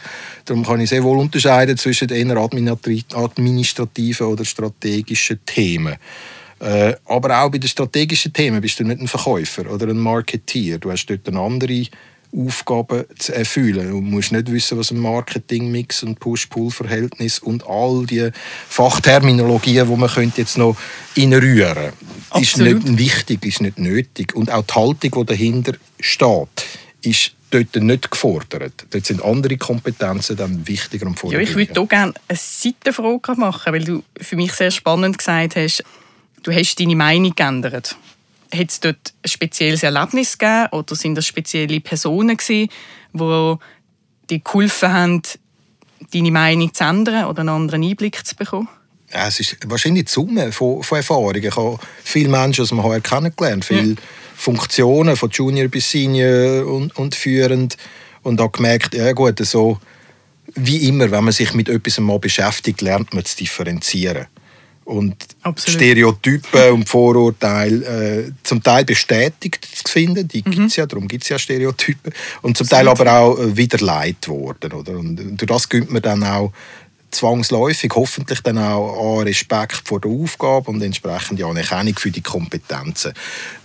Darum 0.45 0.65
kann 0.65 0.81
ich 0.81 0.91
sehr 0.91 1.03
wohl 1.03 1.19
unterscheiden 1.19 1.77
zwischen 1.77 2.09
eher 2.09 2.37
administrativen 2.37 4.27
oder 4.27 4.45
strategischen 4.45 5.41
Themen. 5.45 5.97
Äh, 6.61 6.95
aber 7.07 7.43
auch 7.43 7.51
bei 7.51 7.59
den 7.59 7.69
strategischen 7.69 8.33
Themen 8.33 8.61
bist 8.61 8.79
du 8.79 8.85
nicht 8.85 9.01
ein 9.01 9.09
Verkäufer 9.09 9.69
oder 9.69 9.89
ein 9.89 9.99
Marketeer. 9.99 10.79
Du 10.79 10.93
hast 10.93 11.07
dort 11.07 11.27
eine 11.29 11.41
andere 11.41 11.87
Aufgabe 12.35 13.07
zu 13.19 13.35
erfüllen. 13.35 13.91
Du 13.91 14.01
musst 14.01 14.33
nicht 14.33 14.51
wissen, 14.51 14.79
was 14.79 14.91
ein 14.91 14.99
Marketingmix 14.99 16.03
und 16.03 16.19
Push-Pull-Verhältnis 16.19 17.39
und 17.39 17.67
all 17.67 18.07
die 18.07 18.31
Fachterminologien, 18.69 19.89
die 19.89 19.97
man 19.97 20.09
könnte 20.09 20.41
jetzt 20.41 20.57
noch 20.57 20.77
inrühren 21.15 21.93
könnte, 22.31 22.43
ist 22.43 22.59
nicht 22.59 22.99
wichtig, 22.99 23.45
ist 23.45 23.61
nicht 23.61 23.79
nötig. 23.79 24.35
Und 24.35 24.51
auch 24.51 24.65
die 24.65 24.75
Haltung, 24.75 25.27
die 25.27 25.27
dahinter 25.27 25.73
steht, 26.01 26.67
ist 27.03 27.33
dort 27.51 27.77
nicht 27.77 28.11
gefordert. 28.11 28.87
Dort 28.91 29.07
sind 29.07 29.23
andere 29.23 29.57
Kompetenzen 29.57 30.37
dann 30.37 30.67
wichtiger 30.67 31.07
und 31.07 31.23
Ja, 31.25 31.39
ich 31.39 31.55
würde 31.55 31.73
hier 31.73 31.87
gerne 31.87 32.15
eine 32.29 32.39
Seitenfrage 32.39 33.35
machen, 33.37 33.73
weil 33.73 33.85
du 33.85 34.03
für 34.19 34.37
mich 34.37 34.53
sehr 34.53 34.71
spannend 34.71 35.19
gesagt 35.19 35.57
hast, 35.57 35.85
du 36.43 36.53
hast 36.53 36.81
deine 36.81 36.97
Meinung 36.97 37.35
geändert. 37.35 37.97
Hat 38.53 38.69
es 38.69 38.81
dort 38.81 39.15
ein 39.23 39.29
spezielles 39.29 39.83
Erlebnis 39.83 40.37
gegeben 40.37 40.69
oder 40.73 40.95
sind 40.95 41.15
das 41.15 41.27
spezielle 41.27 41.81
Personen 41.81 42.37
gewesen, 42.37 42.69
die 43.13 43.55
dir 44.29 44.39
geholfen 44.41 44.93
haben, 44.93 45.23
deine 46.13 46.31
Meinung 46.31 46.75
zu 46.75 46.85
ändern 46.85 47.27
oder 47.27 47.41
einen 47.41 47.49
anderen 47.49 47.83
Einblick 47.83 48.27
zu 48.27 48.37
bekommen? 48.37 48.69
Ja, 49.13 49.29
es 49.29 49.41
ist 49.41 49.57
wahrscheinlich 49.67 50.07
die 50.07 50.13
Summe 50.13 50.53
von, 50.53 50.83
von 50.83 50.97
Erfahrungen. 50.97 51.43
Ich 51.43 51.57
habe 51.57 51.79
viele 52.03 52.29
Menschen 52.29 52.63
aus 52.63 52.69
dem 52.71 52.83
HR 52.83 53.01
kennengelernt, 53.01 53.65
viele 53.65 53.91
ja. 53.91 53.97
Funktionen 54.35 55.17
von 55.17 55.31
Junior 55.31 55.69
bis 55.69 55.91
Senior 55.91 56.67
und, 56.67 56.97
und 56.97 57.15
führend 57.15 57.77
und 58.23 58.41
habe 58.41 58.51
gemerkt, 58.51 58.95
ja 58.95 59.13
gut, 59.13 59.39
so 59.45 59.79
wie 60.55 60.89
immer, 60.89 61.11
wenn 61.11 61.25
man 61.25 61.33
sich 61.33 61.55
mit 61.55 61.69
etwas 61.69 61.99
mal 62.01 62.19
beschäftigt, 62.19 62.81
lernt 62.81 63.15
man 63.15 63.25
zu 63.25 63.37
differenzieren 63.37 64.27
und 64.85 65.17
Absolut. 65.43 65.81
Stereotypen 65.81 66.73
und 66.73 66.89
Vorurteile 66.89 68.27
äh, 68.27 68.33
zum 68.43 68.63
Teil 68.63 68.85
bestätigt 68.85 69.65
zu 69.65 69.93
finden, 69.93 70.27
die 70.27 70.43
mhm. 70.45 70.51
gibt 70.51 70.67
es 70.69 70.77
ja, 70.77 70.87
darum 70.87 71.09
gibt 71.09 71.23
es 71.23 71.29
ja 71.29 71.39
Stereotypen, 71.39 72.13
und 72.43 72.57
zum 72.57 72.69
Teil 72.69 72.89
aber 72.89 73.13
auch 73.13 73.39
äh, 73.39 73.57
wieder 73.57 73.79
leid 73.79 74.29
worden. 74.29 74.73
Oder? 74.73 74.93
Und 74.99 75.17
durch 75.17 75.49
das 75.49 75.69
gönnt 75.69 75.91
man 75.91 76.03
dann 76.03 76.25
auch 76.25 76.53
zwangsläufig 77.13 77.93
hoffentlich 77.95 78.41
dann 78.41 78.59
auch 78.59 79.19
an 79.19 79.25
Respekt 79.25 79.83
vor 79.85 80.01
der 80.01 80.11
Aufgabe 80.11 80.71
und 80.71 80.83
entsprechend 80.83 81.39
ja 81.39 81.47
Anerkennung 81.47 81.95
für 81.97 82.11
die 82.11 82.23
Kompetenzen. 82.23 83.13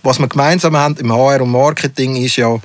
Was 0.02 0.18
wir 0.18 0.28
gemeinsam 0.28 0.76
haben 0.76 0.96
im 0.98 1.12
HR 1.12 1.42
und 1.42 1.50
Marketing 1.50 2.16
ist 2.16 2.36
ja, 2.36 2.60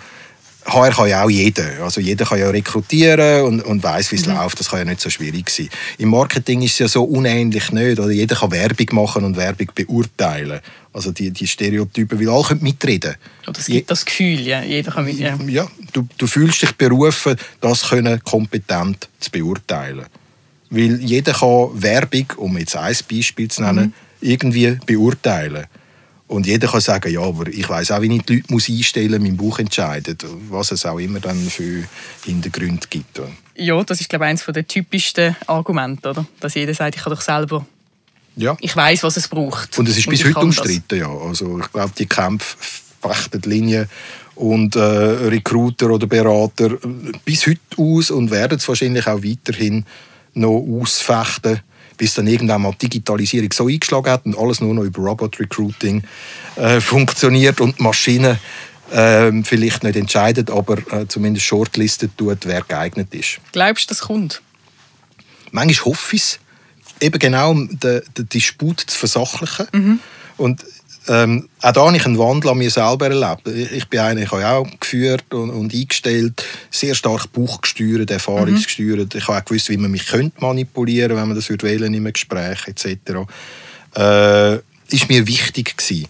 HR 0.65 0.91
kann 0.91 1.09
ja 1.09 1.23
auch 1.23 1.29
jeder. 1.29 1.83
Also 1.83 1.99
jeder 2.01 2.25
kann 2.25 2.39
ja 2.39 2.49
rekrutieren 2.49 3.43
und, 3.43 3.61
und 3.61 3.83
weiß, 3.83 4.11
wie 4.11 4.15
es 4.15 4.25
mhm. 4.25 4.35
läuft. 4.35 4.59
Das 4.59 4.69
kann 4.69 4.79
ja 4.79 4.85
nicht 4.85 5.01
so 5.01 5.09
schwierig 5.09 5.49
sein. 5.49 5.69
Im 5.97 6.09
Marketing 6.09 6.61
ist 6.61 6.73
es 6.73 6.79
ja 6.79 6.87
so 6.87 7.03
unähnlich 7.03 7.71
nicht. 7.71 7.99
Oder 7.99 8.11
jeder 8.11 8.35
kann 8.35 8.51
Werbung 8.51 8.87
machen 8.91 9.23
und 9.23 9.35
Werbung 9.35 9.67
beurteilen. 9.75 10.59
Also 10.93 11.11
die, 11.11 11.31
die 11.31 11.47
Stereotypen, 11.47 12.19
weil 12.19 12.29
alle 12.29 12.43
können 12.43 12.63
mitreden 12.63 13.15
Oder 13.47 13.59
es 13.59 13.65
gibt 13.65 13.75
Je 13.75 13.83
das 13.87 14.05
Gefühl, 14.05 14.41
ja. 14.41 14.61
Jeder 14.61 14.91
kann 14.91 15.05
mit, 15.05 15.17
ja. 15.17 15.37
ja 15.47 15.67
du, 15.91 16.07
du 16.17 16.27
fühlst 16.27 16.61
dich 16.61 16.71
berufen, 16.73 17.35
das 17.61 17.89
können 17.89 18.23
kompetent 18.23 19.09
zu 19.19 19.31
beurteilen. 19.31 20.05
Weil 20.69 21.01
jeder 21.01 21.33
kann 21.33 21.69
Werbung, 21.73 22.27
um 22.37 22.57
jetzt 22.57 22.75
ein 22.75 22.95
Beispiel 23.09 23.49
zu 23.49 23.63
nennen, 23.63 23.93
mhm. 24.21 24.27
irgendwie 24.27 24.77
beurteilen. 24.85 25.65
Und 26.27 26.47
jeder 26.47 26.67
kann 26.67 26.81
sagen, 26.81 27.11
ja, 27.11 27.21
aber 27.21 27.47
ich 27.47 27.67
weiß 27.67 27.91
auch, 27.91 28.01
wie 28.01 28.15
ich 28.15 28.23
die 28.23 28.35
Leute 28.37 28.53
muss 28.53 28.69
einstellen 28.69 29.21
muss, 29.21 29.21
mein 29.21 29.37
Buch 29.37 29.59
entscheidet, 29.59 30.25
was 30.49 30.71
es 30.71 30.85
auch 30.85 30.99
immer 30.99 31.19
dann 31.19 31.37
für 31.49 31.83
Hintergründe 32.25 32.87
gibt. 32.89 33.21
Ja, 33.55 33.83
das 33.83 34.01
ist, 34.01 34.09
glaube 34.09 34.25
ich, 34.25 34.29
eines 34.29 34.45
der 34.45 34.67
typischsten 34.67 35.35
Argumente, 35.45 36.09
oder? 36.09 36.25
Dass 36.39 36.55
jeder 36.55 36.73
sagt, 36.73 36.95
ich 36.95 37.03
kann 37.03 37.13
doch 37.13 37.21
selber 37.21 37.65
ja. 38.35 38.57
Ich 38.61 38.75
weiß, 38.75 39.03
was 39.03 39.17
es 39.17 39.27
braucht. 39.27 39.77
Und 39.77 39.87
es 39.87 39.97
ist 39.97 40.09
bis 40.09 40.23
heute 40.25 40.39
umstritten, 40.39 40.99
ja. 40.99 41.09
Also 41.09 41.59
ich 41.59 41.71
glaube, 41.71 41.93
die 41.97 42.05
Kämpfe 42.05 42.57
fechten 43.01 43.41
Linien 43.49 43.87
und 44.35 44.75
äh, 44.75 44.79
Recruiter 44.79 45.91
oder 45.91 46.07
Berater 46.07 46.77
bis 47.25 47.45
heute 47.45 47.59
aus 47.77 48.09
und 48.09 48.31
werden 48.31 48.57
es 48.57 48.67
wahrscheinlich 48.67 49.05
auch 49.07 49.21
weiterhin 49.23 49.85
noch 50.33 50.65
ausfechten 50.81 51.61
bis 51.97 52.13
dann 52.15 52.27
irgendwann 52.27 52.61
mal 52.61 52.71
die 52.73 52.89
Digitalisierung 52.89 53.51
so 53.51 53.67
eingeschlagen 53.67 54.11
hat 54.11 54.25
und 54.25 54.37
alles 54.37 54.61
nur 54.61 54.73
noch 54.73 54.83
über 54.83 55.01
Robot 55.01 55.39
Recruiting 55.39 56.03
äh, 56.55 56.79
funktioniert 56.79 57.61
und 57.61 57.79
Maschinen 57.79 58.37
äh, 58.91 59.31
vielleicht 59.43 59.83
nicht 59.83 59.95
entscheidet, 59.95 60.49
aber 60.49 60.77
äh, 60.91 61.07
zumindest 61.07 61.45
shortlistet 61.45 62.11
tut, 62.17 62.45
wer 62.45 62.61
geeignet 62.61 63.13
ist. 63.13 63.39
Glaubst 63.51 63.85
du, 63.85 63.89
das 63.89 64.01
kommt? 64.01 64.41
Manchmal 65.51 65.85
hoffe 65.85 66.15
ich 66.15 66.21
es, 66.21 66.39
eben 66.99 67.19
genau 67.19 67.51
um 67.51 67.79
den, 67.79 68.01
den 68.17 68.29
Disput 68.29 68.79
zu 68.79 68.97
versachlichen. 68.97 69.67
Mhm. 69.71 69.99
Und 70.37 70.65
ähm, 71.07 71.49
auch 71.61 71.73
da 71.73 71.85
habe 71.85 71.97
ich 71.97 72.05
einen 72.05 72.17
Wandel 72.17 72.51
an 72.51 72.57
mir 72.57 72.71
selber 72.71 73.07
erlebt. 73.09 73.47
Ich 73.47 73.87
bin 73.89 73.99
einer, 73.99 74.21
ich 74.21 74.31
habe 74.31 74.47
auch 74.47 74.67
geführt 74.79 75.33
und, 75.33 75.49
und 75.49 75.73
eingestellt, 75.73 76.45
sehr 76.71 76.95
stark 76.95 77.31
bauchgesteuert, 77.33 78.09
erfahrungsgesteuert. 78.09 79.13
Mhm. 79.13 79.19
Ich 79.19 79.27
habe 79.27 79.39
auch 79.39 79.45
gewusst, 79.45 79.69
wie 79.69 79.77
man 79.77 79.91
mich 79.91 80.07
könnte 80.07 80.39
manipulieren 80.39 81.09
könnte, 81.09 81.21
wenn 81.21 81.27
man 81.27 81.35
das 81.35 81.49
wählen 81.49 81.93
in 81.93 82.01
einem 82.01 82.13
Gespräch 82.13 82.67
etc. 82.67 83.27
Äh, 83.95 84.55
ist 84.93 85.09
mir 85.09 85.27
wichtig 85.27 85.77
gewesen. 85.77 86.07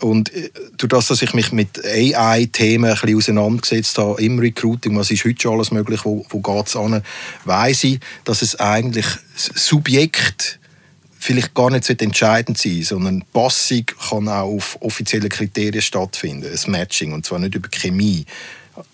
Und 0.00 0.32
äh, 0.34 0.50
durch 0.76 0.90
das, 0.90 1.06
dass 1.08 1.22
ich 1.22 1.32
mich 1.32 1.52
mit 1.52 1.82
AI-Themen 1.84 2.90
ein 2.90 2.96
bisschen 2.96 3.16
auseinandergesetzt 3.16 3.96
habe 3.98 4.20
im 4.22 4.38
Recruiting, 4.38 4.96
was 4.96 5.10
ist 5.10 5.24
heute 5.24 5.40
schon 5.40 5.54
alles 5.54 5.70
möglich, 5.70 6.04
wo, 6.04 6.26
wo 6.28 6.40
geht 6.40 6.66
es 6.66 6.76
an, 6.76 7.02
weiss 7.44 7.84
ich, 7.84 8.00
dass 8.24 8.42
es 8.42 8.60
eigentlich 8.60 9.06
Subjekt 9.34 10.58
vielleicht 11.26 11.54
gar 11.54 11.70
nicht 11.70 12.02
entscheidend 12.02 12.56
sein 12.56 12.82
sondern 12.82 13.24
Passung 13.32 13.84
kann 14.08 14.28
auch 14.28 14.44
auf 14.44 14.78
offiziellen 14.80 15.28
Kriterien 15.28 15.82
stattfinden, 15.82 16.46
ein 16.46 16.70
Matching, 16.70 17.12
und 17.12 17.26
zwar 17.26 17.40
nicht 17.40 17.54
über 17.54 17.68
Chemie. 17.68 18.24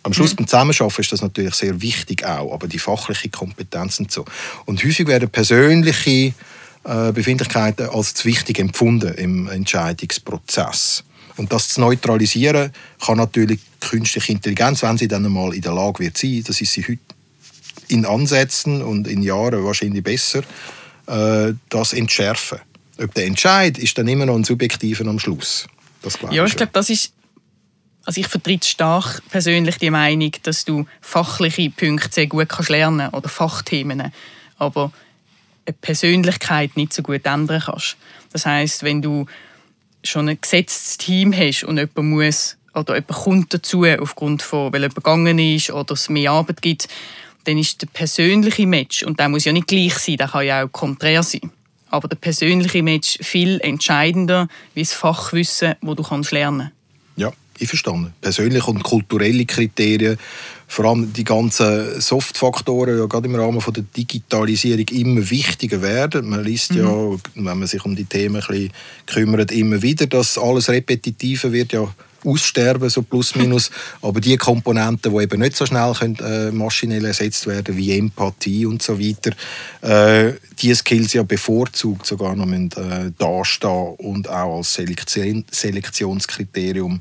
Am 0.03 0.12
Schluss 0.12 0.33
mhm. 0.33 0.37
beim 0.37 0.47
Zusammenarbeiten 0.47 1.01
ist 1.03 1.12
das 1.12 1.23
natürlich 1.23 1.55
sehr 1.55 1.81
wichtig 1.83 2.25
auch, 2.25 2.53
aber 2.53 2.69
die 2.69 2.79
fachliche 2.79 3.29
Kompetenz 3.29 3.99
und 3.99 4.11
so. 4.11 4.25
Und 4.65 4.83
häufig 4.83 5.07
werden 5.07 5.29
persönliche 5.29 6.33
äh, 6.85 7.12
Befindlichkeiten 7.12 7.91
als 7.91 8.15
zu 8.15 8.25
wichtig 8.25 8.59
empfunden 8.59 9.12
im 9.15 9.49
Entscheidungsprozess. 9.49 11.05
Und 11.37 11.53
das 11.53 11.71
zu 11.71 11.81
neutralisieren 11.81 12.73
kann 13.05 13.19
natürlich 13.19 13.61
künstliche 13.81 14.33
Intelligenz, 14.33 14.83
wenn 14.83 14.99
sie 14.99 15.09
dann 15.09 15.27
einmal 15.27 15.55
in 15.55 15.61
der 15.61 15.73
Lage 15.73 16.01
wird 16.01 16.17
sein, 16.17 16.43
das 16.47 16.61
ist 16.61 16.73
sie 16.73 16.83
heute 16.83 16.99
in 17.89 18.07
Ansätzen 18.07 18.83
und 18.83 19.07
in 19.07 19.23
Jahren 19.23 19.65
wahrscheinlich 19.65 20.03
besser, 20.03 20.43
äh, 21.07 21.53
das 21.69 21.93
entschärfen. 21.93 22.59
Ob 22.99 23.15
der 23.15 23.27
Entscheid 23.27 23.79
ist 23.79 23.97
dann 23.99 24.09
immer 24.09 24.27
noch 24.27 24.35
ein 24.35 24.45
subjektiver 24.45 25.07
am 25.07 25.19
Schluss. 25.19 25.67
Das 26.03 26.19
ja, 26.31 26.45
ich 26.45 26.57
glaube, 26.57 26.73
das 26.73 26.91
ist 26.91 27.13
also 28.05 28.21
ich 28.21 28.27
vertrete 28.27 28.67
stark 28.67 29.23
persönlich 29.31 29.79
die 29.79 29.91
Meinung, 29.91 30.33
dass 30.43 30.65
du 30.65 30.87
fachliche 31.01 31.71
Punkte 31.71 32.09
sehr 32.11 32.27
gut 32.27 32.49
kannst 32.49 32.71
lernen 32.71 33.09
oder 33.11 33.29
Fachthemen, 33.29 34.13
aber 34.59 34.93
eine 35.67 35.77
Persönlichkeit 35.81 36.77
nicht 36.77 36.93
so 36.93 37.03
gut 37.03 37.25
ändern 37.25 37.63
kannst. 37.65 37.97
Das 38.33 38.47
heißt, 38.47 38.83
wenn 38.83 39.03
du 39.03 39.27
schon 40.03 40.29
ein 40.29 40.41
gesetztes 40.41 40.99
Team 40.99 41.33
hast 41.33 41.65
und 41.65 41.77
jemand 41.77 41.97
muss 41.97 42.57
oder 42.75 42.95
jemand 42.95 43.09
kommt 43.13 43.55
dazu 43.55 43.85
aufgrund 43.85 44.43
von, 44.43 44.73
weil 44.73 44.81
jemand 44.81 44.97
gegangen 44.97 45.39
ist 45.39 45.71
oder 45.71 45.95
es 45.95 46.09
mehr 46.09 46.33
Arbeit 46.33 46.61
gibt, 46.61 46.89
dann 47.45 47.59
ist 47.59 47.83
der 47.83 47.89
persönliche 47.89 48.67
Match, 48.67 49.03
und 49.03 49.19
der 49.19 49.29
muss 49.29 49.45
ja 49.45 49.53
nicht 49.53 49.67
gleich 49.67 49.95
sein, 49.95 50.17
der 50.17 50.29
kann 50.29 50.47
ja 50.47 50.65
auch 50.65 50.73
konträr 50.73 51.23
sein, 51.23 51.51
aber 51.91 52.09
der 52.09 52.17
persönliche 52.17 52.83
Match 52.83 53.19
viel 53.21 53.61
entscheidender 53.61 54.49
wie 54.75 54.83
das 54.83 54.93
Fachwissen, 54.93 55.75
das 55.81 55.97
du 55.97 56.03
kannst 56.03 56.33
lernen 56.33 56.71
Ja, 57.17 57.33
ich 57.59 57.69
verstanden. 57.69 58.15
Persönliche 58.21 58.71
und 58.71 58.83
kulturelle 58.83 59.45
Kriterien, 59.45 60.19
vor 60.69 60.87
allem 60.87 61.13
die 61.13 61.25
ganzen 61.25 62.01
Softfaktoren, 62.01 62.99
ja 62.99 63.07
gerade 63.07 63.29
im 63.29 63.35
Rahmen 63.35 63.61
von 63.61 63.75
der 63.75 63.85
Digitalisierung 63.95 64.89
immer 64.89 65.29
wichtiger 65.29 65.83
werden. 65.83 66.31
Man 66.31 66.45
liest 66.45 66.73
mhm. 66.73 66.79
ja, 66.79 67.19
wenn 67.35 67.59
man 67.59 67.67
sich 67.67 67.85
um 67.85 67.95
die 67.95 68.07
Themen 68.07 68.37
ein 68.37 68.47
bisschen 68.47 68.73
kümmert, 69.07 69.53
immer 69.53 69.83
wieder, 69.83 70.07
dass 70.07 70.39
alles 70.39 70.71
repetitiver 70.71 71.53
wird, 71.53 71.73
ja 71.73 71.93
aussterben, 72.25 72.88
so 72.88 73.02
plus 73.02 73.35
minus. 73.35 73.71
Aber 74.02 74.21
die 74.21 74.37
Komponenten, 74.37 75.12
die 75.12 75.23
eben 75.23 75.41
nicht 75.41 75.57
so 75.57 75.67
schnell 75.67 75.93
können, 75.93 76.19
äh, 76.21 76.50
maschinell 76.50 77.05
ersetzt 77.05 77.47
werden, 77.47 77.76
wie 77.76 77.99
Empathie 77.99 78.67
und 78.67 78.83
so 78.83 78.99
weiter, 78.99 79.33
äh, 79.81 80.35
die 80.59 80.75
Skills 80.75 81.12
ja 81.12 81.23
bevorzugt 81.23 82.07
sogar 82.07 82.35
noch 82.35 82.47
müssen, 82.47 82.71
äh, 82.73 83.12
dastehen 83.19 83.95
und 83.99 84.29
auch 84.29 84.59
als 84.59 84.75
Selektion 84.75 85.45
Selektionskriterium 85.50 87.00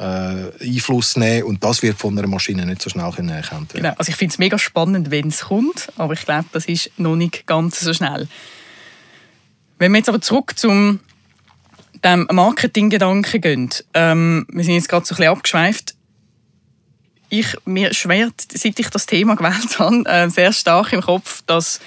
äh, 0.00 0.50
Einfluss 0.62 1.16
nehmen 1.16 1.44
und 1.44 1.62
das 1.62 1.82
wird 1.82 1.98
von 1.98 2.18
einer 2.18 2.26
Maschine 2.26 2.64
nicht 2.64 2.80
so 2.82 2.90
schnell 2.90 3.04
erkannt 3.04 3.74
werden. 3.74 3.82
Genau. 3.82 3.94
Also 3.98 4.10
ich 4.10 4.16
finde 4.16 4.32
es 4.32 4.38
mega 4.38 4.58
spannend, 4.58 5.10
wenn 5.10 5.28
es 5.28 5.42
kommt, 5.42 5.92
aber 5.96 6.14
ich 6.14 6.24
glaube, 6.24 6.46
das 6.52 6.66
ist 6.66 6.90
noch 6.98 7.16
nicht 7.16 7.46
ganz 7.46 7.80
so 7.80 7.92
schnell. 7.92 8.26
Wenn 9.78 9.92
wir 9.92 9.98
jetzt 9.98 10.08
aber 10.08 10.20
zurück 10.20 10.58
zum 10.58 11.00
dem 12.04 12.26
Marketinggedanken 12.30 13.40
gehen, 13.40 13.70
ähm, 13.94 14.46
wir 14.50 14.64
sind 14.64 14.74
jetzt 14.74 14.88
gerade 14.88 15.06
so 15.06 15.14
ein 15.14 15.16
bisschen 15.16 15.32
abgeschweift, 15.32 15.94
ich, 17.30 17.56
mir 17.64 17.94
schwert, 17.94 18.34
seit 18.52 18.78
ich 18.78 18.90
das 18.90 19.06
Thema 19.06 19.34
gewählt 19.36 19.78
habe, 19.78 20.04
äh, 20.06 20.28
sehr 20.28 20.52
stark 20.52 20.92
im 20.92 21.00
Kopf, 21.00 21.42
dass 21.46 21.80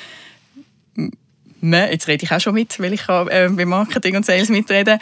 man, 1.60 1.92
jetzt 1.92 2.08
rede 2.08 2.26
ich 2.26 2.32
auch 2.32 2.40
schon 2.40 2.54
mit, 2.54 2.80
weil 2.80 2.94
ich 2.94 3.08
äh, 3.08 3.50
bei 3.50 3.66
Marketing 3.66 4.16
und 4.16 4.26
Sales 4.26 4.50
mitrede, 4.50 5.00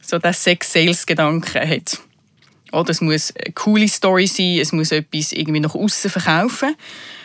so 0.00 0.18
der 0.18 0.32
Sex-Sales-Gedanken 0.32 1.68
hat. 1.68 2.00
Oder 2.72 2.90
es 2.90 3.00
muss 3.00 3.34
eine 3.36 3.52
coole 3.52 3.88
Story 3.88 4.26
sein, 4.26 4.58
es 4.60 4.72
muss 4.72 4.92
etwas 4.92 5.32
irgendwie 5.32 5.60
nach 5.60 5.74
außen 5.74 6.10
verkaufen. 6.10 6.76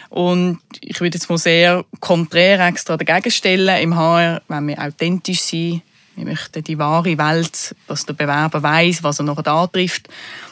Und 0.10 0.60
ich 0.82 1.02
würde 1.02 1.18
jetzt 1.18 1.30
mal 1.30 1.38
sehr 1.38 1.84
konträr 2.00 2.66
extra 2.66 2.98
dagegen 2.98 3.32
stellen. 3.32 3.82
Im 3.82 3.96
HR 3.96 4.42
wenn 4.48 4.68
wir 4.68 4.80
authentisch 4.80 5.42
sein. 5.42 5.82
Wir 6.16 6.26
möchten 6.26 6.64
die 6.64 6.78
wahre 6.78 7.18
Welt, 7.18 7.76
dass 7.88 8.06
der 8.06 8.14
Bewerber 8.14 8.64
weiß, 8.64 9.04
was 9.04 9.20
er 9.20 9.26
noch 9.26 9.42
da 9.42 9.68
trifft. 9.68 10.08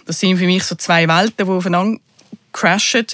Das 0.05 0.19
sind 0.19 0.37
für 0.37 0.45
mich 0.45 0.63
so 0.63 0.75
zwei 0.75 1.07
Welten, 1.07 1.45
die 1.45 1.51
aufeinander 1.51 1.99
crashen, 2.51 3.05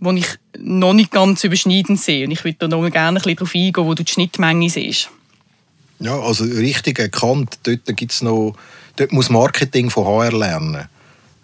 die 0.00 0.18
ich 0.18 0.26
noch 0.58 0.92
nicht 0.92 1.10
ganz 1.10 1.42
überschneidend 1.44 2.00
sehe. 2.00 2.24
Und 2.24 2.30
ich 2.30 2.44
würde 2.44 2.58
da 2.60 2.68
noch 2.68 2.88
gerne 2.90 3.18
ein 3.18 3.22
bisschen 3.22 3.36
darauf 3.36 3.54
eingehen, 3.54 3.84
wo 3.84 3.94
du 3.94 4.04
die 4.04 4.12
Schnittmenge 4.12 4.70
siehst. 4.70 5.10
Ja, 5.98 6.18
also 6.18 6.44
richtig 6.44 6.98
erkannt. 6.98 7.58
Dort, 7.64 7.96
gibt's 7.96 8.22
noch, 8.22 8.54
dort 8.96 9.12
muss 9.12 9.30
Marketing 9.30 9.90
von 9.90 10.04
HR 10.04 10.32
lernen. 10.32 10.88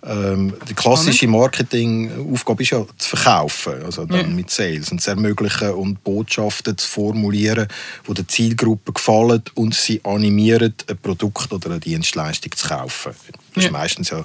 Ähm, 0.08 0.54
die 0.66 0.74
klassische 0.74 1.28
Marketingaufgabe 1.28 2.62
ist 2.62 2.70
ja 2.70 2.86
zu 2.96 3.16
verkaufen, 3.16 3.74
also 3.84 4.06
dann 4.06 4.20
ja. 4.20 4.26
mit 4.26 4.50
Sales 4.50 4.90
und 4.90 5.02
zu 5.02 5.10
ermöglichen 5.10 5.70
und 5.72 6.02
Botschaften 6.02 6.78
zu 6.78 6.88
formulieren, 6.88 7.68
die 8.08 8.14
der 8.14 8.26
Zielgruppe 8.26 8.94
gefallen 8.94 9.42
und 9.54 9.74
sie 9.74 10.00
animieren, 10.04 10.72
ein 10.88 10.98
Produkt 10.98 11.52
oder 11.52 11.70
eine 11.70 11.80
Dienstleistung 11.80 12.52
zu 12.52 12.68
kaufen. 12.68 13.12
Das 13.54 13.64
ja. 13.64 13.68
ist 13.68 13.72
meistens 13.72 14.10
ja 14.10 14.24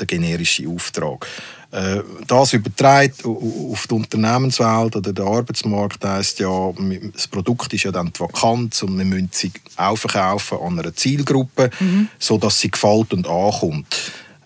der 0.00 0.06
generische 0.06 0.68
Auftrag. 0.68 1.26
Äh, 1.70 2.00
das 2.26 2.52
überträgt 2.52 3.24
auf 3.24 3.86
die 3.86 3.94
Unternehmenswelt 3.94 4.96
oder 4.96 5.12
den 5.12 5.24
Arbeitsmarkt 5.24 6.04
heisst 6.04 6.40
ja, 6.40 6.72
das 7.14 7.28
Produkt 7.28 7.72
ist 7.72 7.84
ja 7.84 7.92
dann 7.92 8.12
die 8.12 8.18
Vakanz 8.18 8.82
und 8.82 8.98
wir 8.98 9.04
müssen 9.04 9.28
sie 9.30 9.52
auch 9.76 9.96
verkaufen 9.96 10.58
an 10.58 10.80
einer 10.80 10.94
Zielgruppe, 10.94 11.70
mhm. 11.78 12.08
sodass 12.18 12.58
sie 12.58 12.72
gefällt 12.72 13.12
und 13.12 13.28
ankommt. 13.28 13.86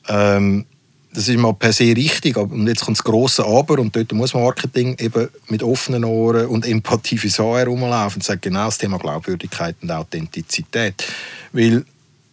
Ähm, 0.07 0.67
das 1.15 1.29
ist 1.29 1.39
mal 1.39 1.55
per 1.55 1.73
se 1.73 1.95
richtig, 1.97 2.37
und 2.37 2.67
jetzt 2.67 2.85
kommt 2.85 2.99
das 2.99 3.05
grosse 3.05 3.45
Aber 3.45 3.79
und 3.79 3.95
dort 3.95 4.13
muss 4.13 4.35
Marketing 4.35 4.97
eben 4.99 5.29
mit 5.49 5.63
offenen 5.63 6.05
Ohren 6.05 6.47
und 6.47 6.67
Empathie 6.67 7.17
fürs 7.17 7.39
HR 7.39 7.67
rumlaufen 7.67 8.19
und 8.19 8.25
sagt 8.25 8.43
genau 8.43 8.67
das 8.67 8.79
Thema 8.79 8.99
Glaubwürdigkeit 8.99 9.77
und 9.81 9.91
Authentizität. 9.91 11.05
Weil 11.53 11.85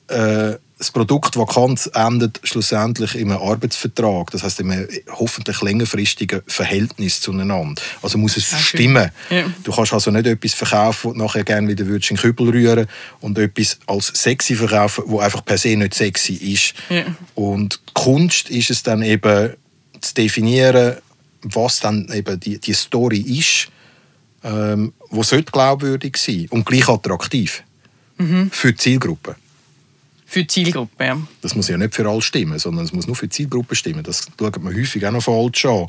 äh, 0.07 0.55
das 0.81 0.89
Produkt 0.89 1.37
Vakanz 1.37 1.91
endet 1.93 2.39
schlussendlich 2.43 3.13
in 3.13 3.31
einem 3.31 3.39
Arbeitsvertrag. 3.39 4.31
Das 4.31 4.41
heißt 4.41 4.61
in 4.61 4.71
einem 4.71 4.87
hoffentlich 5.11 5.61
längerfristigen 5.61 6.41
Verhältnis 6.47 7.21
zueinander. 7.21 7.79
Also 8.01 8.17
muss 8.17 8.35
es 8.35 8.51
okay. 8.51 8.63
stimmen. 8.63 9.11
Ja. 9.29 9.43
Du 9.63 9.71
kannst 9.71 9.93
also 9.93 10.09
nicht 10.09 10.25
etwas 10.25 10.55
verkaufen, 10.55 11.13
du 11.13 11.19
nachher 11.19 11.43
gerne 11.43 11.67
wieder 11.67 11.85
in 11.85 11.99
den 11.99 12.17
Kübel 12.17 12.49
rühren 12.49 12.87
und 13.19 13.37
etwas 13.37 13.77
als 13.85 14.07
sexy 14.07 14.55
verkaufen, 14.55 15.03
wo 15.05 15.19
einfach 15.19 15.45
per 15.45 15.59
se 15.59 15.75
nicht 15.75 15.93
sexy 15.93 16.33
ist. 16.33 16.73
Ja. 16.89 17.03
Und 17.35 17.79
Kunst 17.93 18.49
ist 18.49 18.71
es 18.71 18.81
dann 18.81 19.03
eben 19.03 19.53
zu 19.99 20.15
definieren, 20.15 20.95
was 21.43 21.79
dann 21.79 22.09
eben 22.11 22.39
die, 22.39 22.57
die 22.57 22.73
Story 22.73 23.19
ist, 23.19 23.67
ähm, 24.43 24.93
wo 25.11 25.21
sollte 25.21 25.51
glaubwürdig 25.51 26.17
sein 26.17 26.47
und 26.49 26.65
gleich 26.65 26.89
attraktiv 26.89 27.61
mhm. 28.17 28.49
für 28.51 28.71
die 28.71 28.77
Zielgruppe. 28.77 29.35
Für 30.31 30.43
die 30.43 30.47
Zielgruppe, 30.47 31.05
ja. 31.05 31.17
Das 31.41 31.55
muss 31.55 31.67
ja 31.67 31.75
nicht 31.75 31.93
für 31.93 32.09
alle 32.09 32.21
stimmen, 32.21 32.57
sondern 32.57 32.85
es 32.85 32.93
muss 32.93 33.05
nur 33.05 33.17
für 33.17 33.27
die 33.27 33.35
Zielgruppe 33.35 33.75
stimmen. 33.75 34.01
Das 34.01 34.29
schaut 34.39 34.63
man 34.63 34.73
häufig 34.73 35.05
auch 35.05 35.11
noch 35.11 35.21
falsch 35.21 35.65
an. 35.65 35.87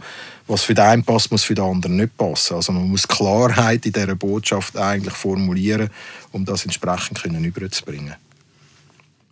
Was 0.48 0.64
für 0.64 0.74
den 0.74 0.84
einen 0.84 1.04
passt, 1.04 1.30
muss 1.30 1.44
für 1.44 1.54
den 1.54 1.64
anderen 1.64 1.94
nicht 1.94 2.16
passen. 2.16 2.56
Also 2.56 2.72
man 2.72 2.88
muss 2.88 3.06
Klarheit 3.06 3.86
in 3.86 3.92
dieser 3.92 4.16
Botschaft 4.16 4.76
eigentlich 4.76 5.14
formulieren, 5.14 5.90
um 6.32 6.44
das 6.44 6.64
entsprechend 6.64 7.22
können 7.22 7.44
überzubringen. 7.44 8.16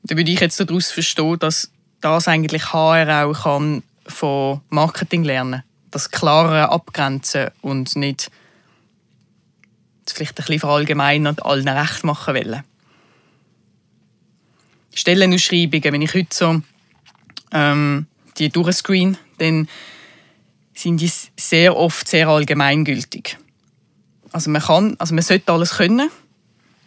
Da 0.05 0.17
würde 0.17 0.31
ich 0.31 0.39
jetzt 0.39 0.61
daraus 0.61 0.93
verstehen, 0.93 1.41
dass 1.41 1.73
das 2.01 2.29
eigentlich 2.29 2.73
HR 2.73 3.27
auch 3.27 3.43
kann 3.43 3.83
von 4.07 4.61
Marketing 4.69 5.25
lernen 5.25 5.65
Das 5.91 6.13
klare 6.13 6.69
Abgrenzen 6.69 7.49
und 7.63 7.97
nicht 7.97 8.31
vielleicht 10.07 10.39
ein 10.39 10.45
bisschen 10.45 10.61
verallgemeinern 10.61 11.41
allen 11.41 11.67
recht 11.67 12.05
machen 12.05 12.37
wollen. 12.37 12.63
Stellenausschreibungen, 14.95 15.93
wenn 15.93 16.03
ich 16.03 16.15
heute 16.15 16.29
so 16.31 16.63
ähm, 17.53 18.07
die 18.39 18.49
durchscreen, 18.49 19.17
dann 19.39 19.69
sind 20.75 21.01
die 21.01 21.11
sehr 21.37 21.77
oft 21.77 22.09
sehr 22.09 22.29
allgemeingültig. 22.29 23.37
Also 24.33 24.51
man 24.51 24.63
kann, 24.63 24.97
also 24.99 25.15
man 25.15 25.23
sollte 25.23 25.53
alles 25.53 25.73
können. 25.73 26.11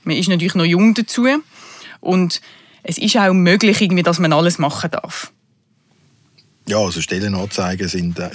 Man 0.04 0.18
ist 0.18 0.30
natürlich 0.30 0.56
noch 0.56 0.66
jung 0.66 0.94
dazu 0.94 1.28
und 2.02 2.42
es 2.84 2.98
ist 2.98 3.16
auch 3.18 3.34
möglich, 3.34 3.82
irgendwie, 3.82 4.04
dass 4.04 4.20
man 4.20 4.34
alles 4.34 4.60
machen 4.60 4.92
darf. 4.92 5.32
Ja, 6.66 6.78
also 6.78 7.02
Stellenanzeigen 7.02 7.90
sind 7.90 8.20
äh, 8.20 8.30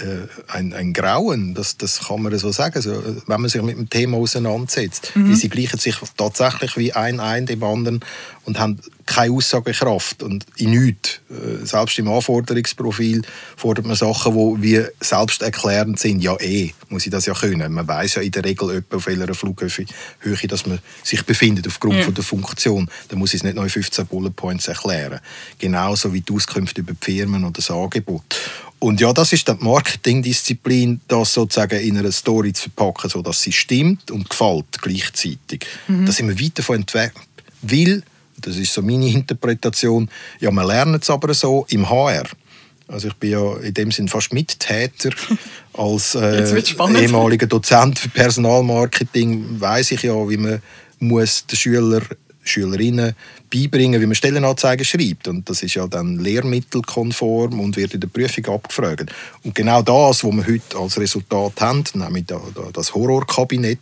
ein, 0.49 0.75
ein 0.75 0.93
Grauen, 0.93 1.55
das, 1.55 1.79
das 1.79 2.09
kann 2.09 2.21
man 2.21 2.37
so 2.39 2.53
sagen, 2.53 2.83
so, 2.83 3.03
wenn 3.27 3.41
man 3.41 3.49
sich 3.49 3.63
mit 3.63 3.79
dem 3.79 3.89
Thema 3.89 4.19
auseinandersetzt. 4.19 5.13
Mhm. 5.15 5.35
sie 5.35 5.49
gleichen 5.49 5.79
sich 5.79 5.97
tatsächlich 6.15 6.77
wie 6.77 6.93
ein 6.93 7.21
ein 7.21 7.47
dem 7.47 7.63
anderen 7.63 8.01
und 8.49 8.59
haben 8.59 8.81
keine 9.05 9.33
Aussagekraft 9.35 10.23
und 10.23 10.47
in 10.57 10.71
nichts. 10.71 11.21
Äh, 11.31 11.65
selbst 11.65 11.99
im 11.99 12.09
Anforderungsprofil 12.09 13.23
fordert 13.57 13.87
man 13.87 13.95
Sachen, 13.95 14.35
die 14.35 14.63
wie 14.63 14.85
selbsterklärend 15.01 15.99
sind. 15.99 16.23
Ja, 16.23 16.35
eh, 16.41 16.73
muss 16.89 17.05
ich 17.05 17.13
das 17.13 17.27
ja 17.27 17.35
können. 17.35 17.73
Man 17.73 17.87
weiß 17.87 18.17
ja 18.17 18.23
in 18.23 18.31
der 18.31 18.45
Regel, 18.45 18.83
auf 18.91 19.07
welcher 19.07 19.35
Flughöhe 19.35 19.69
dass 20.49 20.67
man 20.67 20.79
sich 21.05 21.25
befindet, 21.25 21.67
aufgrund 21.67 21.97
ja. 21.97 22.03
von 22.05 22.15
der 22.15 22.25
Funktion. 22.25 22.89
Da 23.09 23.17
muss 23.17 23.35
ich 23.35 23.41
es 23.41 23.45
nicht 23.45 23.55
noch 23.55 23.65
in 23.65 23.71
15 23.71 24.07
Bullet 24.07 24.31
Points 24.31 24.67
erklären. 24.67 25.21
Genauso 25.59 26.13
wie 26.13 26.23
die 26.23 26.33
Auskünfte 26.33 26.81
über 26.81 26.95
die 26.95 27.05
Firmen 27.05 27.45
oder 27.45 27.53
das 27.53 27.71
Angebot. 27.71 28.35
Und 28.79 29.01
ja, 29.01 29.13
das 29.13 29.33
ist 29.33 29.49
die 29.49 29.55
Marketingdisziplin, 29.59 31.01
das 31.09 31.35
sozusagen 31.35 31.81
in 31.81 31.99
einer 31.99 32.13
Story 32.13 32.53
zu 32.53 32.71
verpacken, 32.71 33.11
sodass 33.11 33.43
sie 33.43 33.53
stimmt 33.53 34.11
und 34.11 34.31
gefällt 34.31 34.81
gleichzeitig. 34.81 35.67
Mhm. 35.89 36.07
Da 36.07 36.13
sind 36.13 36.29
wir 36.29 36.41
weit 36.41 36.59
davon 36.59 36.77
entfernt. 36.77 37.13
Weil 37.63 38.03
das 38.41 38.57
ist 38.57 38.73
so 38.73 38.83
meine 38.83 39.09
Interpretation. 39.09 40.09
Ja, 40.41 40.51
wir 40.51 40.65
lernen 40.65 40.99
es 41.01 41.11
aber 41.11 41.35
so 41.35 41.67
im 41.71 41.89
HR. 41.89 42.25
Also 42.89 43.09
ich 43.09 43.15
bin 43.15 43.31
ja 43.31 43.57
in 43.59 43.75
dem 43.75 43.91
Sinn 43.91 44.09
fast 44.09 44.33
Mittäter. 44.33 45.11
Als 45.75 46.15
äh, 46.15 46.63
ehemaliger 46.99 47.47
Dozent 47.47 47.99
für 47.99 48.09
Personalmarketing 48.09 49.61
weiß 49.61 49.93
ich 49.93 50.03
ja, 50.03 50.15
wie 50.29 50.37
man 50.37 50.63
muss 50.99 51.47
den 51.47 51.57
Schüler 51.57 52.03
Schülerinnen 52.49 53.15
beibringen, 53.53 54.01
wie 54.01 54.07
man 54.07 54.15
Stellenanzeigen 54.15 54.85
schreibt. 54.85 55.29
Und 55.29 55.49
das 55.49 55.63
ist 55.63 55.75
ja 55.75 55.87
dann 55.87 56.19
lehrmittelkonform 56.19 57.61
und 57.61 57.77
wird 57.77 57.95
in 57.95 58.01
der 58.01 58.09
Prüfung 58.09 58.47
abgefragt. 58.47 59.13
Und 59.45 59.55
genau 59.55 59.83
das, 59.83 60.25
was 60.25 60.37
wir 60.37 60.47
heute 60.47 60.79
als 60.79 60.99
Resultat 60.99 61.61
haben, 61.61 61.85
nämlich 61.95 62.25
das 62.73 62.95
Horrorkabinett, 62.95 63.79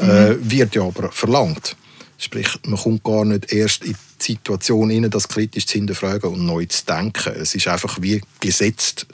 äh, 0.00 0.04
mhm. 0.04 0.10
äh, 0.10 0.50
wird 0.50 0.74
ja 0.74 0.82
aber 0.82 1.10
verlangt. 1.10 1.76
Sprich, 2.18 2.48
man 2.66 2.78
kommt 2.78 3.04
gar 3.04 3.24
nicht 3.24 3.52
erst 3.52 3.84
in 3.84 3.92
die 3.92 4.32
Situation 4.32 4.90
rein, 4.90 5.10
das 5.10 5.28
kritisch 5.28 5.66
zu 5.66 5.74
hinterfragen 5.74 6.30
und 6.30 6.46
neu 6.46 6.64
zu 6.66 6.84
denken. 6.86 7.34
Es 7.36 7.54
ist 7.54 7.68
einfach 7.68 8.00
wie 8.00 8.20
gesetzt. 8.40 9.06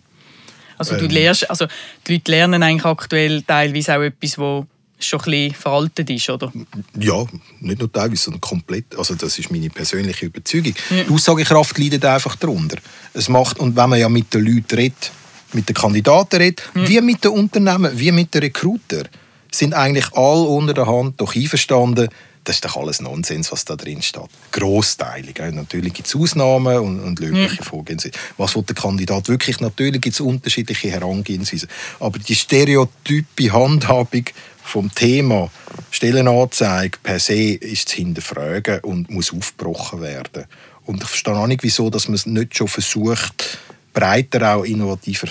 Also 0.77 0.97
du 0.97 1.05
ähm, 1.05 1.11
lernst, 1.11 1.49
also 1.51 1.67
die 2.07 2.15
Leute 2.15 2.31
lernen 2.31 2.63
eigentlich 2.63 2.85
aktuell 2.85 3.43
teilweise 3.43 3.97
auch 3.97 4.03
etwas, 4.03 4.39
wo 4.39 4.67
schon 4.99 5.21
ein 5.21 5.25
bisschen 5.25 5.55
veraltet 5.55 6.11
ist, 6.11 6.31
oder? 6.31 6.53
Ja, 6.99 7.25
nicht 7.61 7.81
nur 7.81 7.93
teilweise, 7.93 8.25
sondern 8.25 8.41
komplett. 8.41 8.97
Also 8.97 9.15
das 9.15 9.39
ist 9.39 9.51
meine 9.51 9.71
persönliche 9.71 10.27
Überzeugung. 10.27 10.75
Ja. 10.91 11.05
Die 11.05 11.13
Aussagekraft 11.13 11.79
leidet 11.79 12.05
einfach 12.05 12.37
darunter. 12.37 12.79
Es 13.15 13.29
macht, 13.29 13.59
und 13.59 13.77
wenn 13.77 13.91
man 13.91 13.99
ja 13.99 14.09
mit 14.09 14.33
den 14.33 14.45
Leuten 14.45 14.75
redet, 14.75 15.13
mit 15.53 15.69
den 15.69 15.75
Kandidaten 15.75 16.37
redet, 16.37 16.63
ja. 16.75 16.89
wie 16.89 17.01
mit 17.01 17.25
den 17.25 17.33
Unternehmen, 17.33 17.91
wie 17.95 18.13
mit 18.13 18.35
den 18.35 18.43
Recruiter, 18.43 19.05
sind 19.51 19.75
eigentlich 19.75 20.13
alle 20.13 20.43
unter 20.43 20.75
der 20.75 20.87
Hand 20.87 21.21
doch 21.21 21.35
einverstanden, 21.35 22.09
das 22.45 22.57
ist 22.57 22.65
doch 22.65 22.77
alles 22.77 23.01
Nonsens, 23.01 23.53
was 23.53 23.65
da 23.65 23.77
drin 23.77 24.03
steht. 24.03 24.23
Grossteilig. 24.53 25.39
Natürlich 25.39 25.93
gibt 25.93 26.09
es 26.09 26.17
Ausnahmen 26.17 26.79
und, 26.79 27.01
und 27.01 27.21
löbliche 27.21 27.57
ja. 27.57 27.63
Vorgehensweisen. 27.63 28.19
Was 28.39 28.57
will 28.57 28.63
der 28.63 28.75
Kandidat 28.75 29.29
wirklich? 29.29 29.61
Natürlich 29.61 30.01
gibt 30.01 30.15
es 30.15 30.21
unterschiedliche 30.21 30.91
Herangehensweisen. 30.91 31.69
Aber 31.99 32.19
die 32.19 32.35
stereotype 32.35 33.53
Handhabung 33.53 34.25
vom 34.63 34.95
Thema 34.95 35.51
Stellenanzeige 35.91 36.99
per 37.03 37.19
se 37.19 37.55
ist 37.55 37.89
zu 37.89 37.97
hinterfragen 37.97 38.81
und 38.81 39.11
muss 39.11 39.33
aufgebrochen 39.33 40.01
werden. 40.01 40.45
Und 40.87 41.03
ich 41.03 41.09
verstehe 41.09 41.37
auch 41.37 41.47
nicht, 41.47 41.63
wieso 41.63 41.91
dass 41.91 42.09
man 42.09 42.15
es 42.15 42.27
nicht 42.27 42.57
schon 42.57 42.69
versucht, 42.69 43.59
breiter 43.93 44.57
auch 44.57 44.65
innovativer 44.65 45.29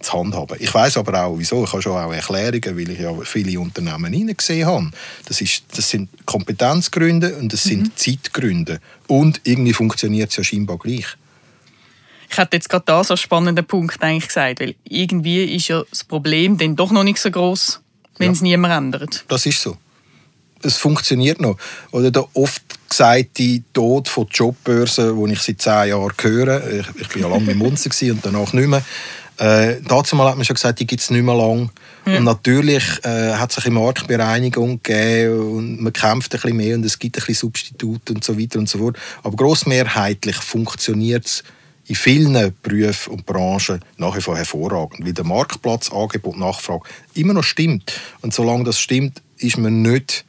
zu 0.00 0.12
handhaben. 0.14 0.56
Ich 0.60 0.72
weiß 0.72 0.96
aber 0.96 1.24
auch, 1.24 1.38
wieso. 1.38 1.64
Ich 1.64 1.72
habe 1.72 1.82
schon 1.82 1.92
auch 1.92 2.12
Erklärungen, 2.12 2.76
weil 2.76 2.90
ich 2.90 2.98
ja 2.98 3.12
viele 3.22 3.60
Unternehmen 3.60 4.12
hineingesehen 4.12 4.66
habe. 4.66 4.90
Das, 5.26 5.40
ist, 5.40 5.64
das 5.76 5.90
sind 5.90 6.08
Kompetenzgründe 6.26 7.36
und 7.36 7.52
das 7.52 7.62
sind 7.62 7.82
mhm. 7.82 7.96
Zeitgründe. 7.96 8.80
Und 9.06 9.40
irgendwie 9.44 9.72
funktioniert 9.72 10.30
es 10.30 10.36
ja 10.36 10.44
scheinbar 10.44 10.78
gleich. 10.78 11.06
Ich 12.30 12.38
hätte 12.38 12.56
jetzt 12.56 12.68
gerade 12.68 12.84
da 12.86 13.02
so 13.02 13.14
einen 13.14 13.18
spannenden 13.18 13.64
Punkt 13.64 14.02
eigentlich 14.02 14.28
gesagt, 14.28 14.60
weil 14.60 14.76
irgendwie 14.84 15.44
ist 15.56 15.68
ja 15.68 15.82
das 15.90 16.04
Problem 16.04 16.56
dann 16.56 16.76
doch 16.76 16.92
noch 16.92 17.02
nicht 17.02 17.18
so 17.18 17.30
groß, 17.30 17.80
wenn 18.18 18.28
ja. 18.28 18.32
es 18.32 18.40
niemand 18.40 18.72
ändert. 18.72 19.24
Das 19.28 19.46
ist 19.46 19.60
so. 19.60 19.76
Es 20.62 20.76
funktioniert 20.76 21.40
noch. 21.40 21.56
Oder 21.90 22.10
der 22.10 22.28
oft 22.34 22.62
gesagte 22.88 23.62
Tod 23.72 24.08
von 24.08 24.28
Jobbörsen, 24.30 25.16
wo 25.16 25.26
ich 25.26 25.40
seit 25.40 25.60
zehn 25.60 25.88
Jahren 25.88 26.12
höre. 26.20 26.70
Ich, 26.70 26.86
ich 27.00 27.08
bin 27.08 27.22
ja 27.22 27.28
lange 27.28 27.46
mit 27.46 27.56
Munzer 27.56 27.90
und 28.12 28.24
danach 28.24 28.52
nicht 28.52 28.68
mehr. 28.68 28.84
Äh, 29.40 29.80
dazu 29.88 30.16
mal 30.16 30.28
hat 30.28 30.36
man 30.36 30.44
schon 30.44 30.54
gesagt, 30.54 30.80
die 30.80 30.86
gibt 30.86 31.00
es 31.00 31.10
nicht 31.10 31.24
mehr 31.24 31.34
lange. 31.34 31.70
Ja. 32.04 32.18
Und 32.18 32.24
natürlich 32.24 32.84
äh, 33.04 33.32
hat 33.32 33.52
sich 33.52 33.64
eine 33.64 33.74
Marktbereinigung 33.74 34.82
gegeben 34.82 35.56
und 35.56 35.82
man 35.82 35.92
kämpft 35.94 36.34
ein 36.34 36.40
bisschen 36.40 36.56
mehr 36.58 36.76
und 36.76 36.84
es 36.84 36.98
gibt 36.98 37.16
ein 37.16 37.20
bisschen 37.20 37.48
Substitute 37.48 38.12
und 38.12 38.22
so 38.22 38.38
weiter 38.38 38.58
und 38.58 38.68
so 38.68 38.78
fort. 38.78 38.98
Aber 39.22 39.34
grossmehrheitlich 39.36 40.36
funktioniert 40.36 41.24
es 41.24 41.42
in 41.86 41.94
vielen 41.94 42.54
Berufen 42.62 43.14
und 43.14 43.24
Branchen 43.24 43.82
nach 43.96 44.14
wie 44.14 44.20
vor 44.20 44.36
hervorragend, 44.36 45.06
weil 45.06 45.14
der 45.14 45.24
Marktplatz, 45.24 45.90
Angebot, 45.90 46.36
Nachfrage 46.36 46.82
immer 47.14 47.32
noch 47.32 47.42
stimmt. 47.42 47.98
Und 48.20 48.34
solange 48.34 48.64
das 48.64 48.78
stimmt, 48.78 49.22
ist 49.38 49.56
man 49.56 49.80
nicht 49.80 50.26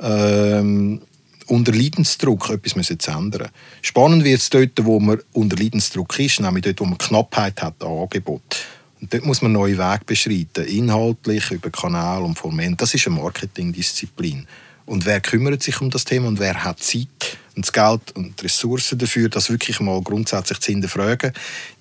ähm, 0.00 1.02
unter 1.46 1.72
Leidensdruck 1.72 2.50
etwas 2.50 2.86
zu 2.98 3.10
ändern. 3.10 3.48
Spannend 3.82 4.24
wird 4.24 4.40
es 4.40 4.50
dort, 4.50 4.84
wo 4.84 5.00
man 5.00 5.20
unter 5.32 5.56
Leidensdruck 5.56 6.18
ist, 6.18 6.40
nämlich 6.40 6.64
dort, 6.64 6.80
wo 6.80 6.84
man 6.84 6.98
Knappheit 6.98 7.62
hat 7.62 7.82
an 7.82 7.98
Angebot. 7.98 8.66
Und 9.00 9.12
dort 9.12 9.26
muss 9.26 9.42
man 9.42 9.52
neue 9.52 9.76
Wege 9.76 10.04
beschreiten, 10.06 10.64
inhaltlich, 10.66 11.50
über 11.50 11.70
Kanal 11.70 12.22
und 12.22 12.38
Format. 12.38 12.80
Das 12.80 12.94
ist 12.94 13.06
eine 13.06 13.16
Marketingdisziplin. 13.16 14.46
Und 14.86 15.06
wer 15.06 15.20
kümmert 15.20 15.62
sich 15.62 15.80
um 15.80 15.90
das 15.90 16.04
Thema 16.04 16.28
und 16.28 16.38
wer 16.38 16.62
hat 16.64 16.80
Zeit 16.80 17.38
und 17.56 17.66
das 17.66 17.72
Geld 17.72 18.12
und 18.14 18.38
die 18.40 18.44
Ressourcen 18.44 18.98
dafür, 18.98 19.28
das 19.28 19.50
wirklich 19.50 19.80
mal 19.80 20.00
grundsätzlich 20.02 20.60
zu 20.60 20.72
hinterfragen, 20.72 21.32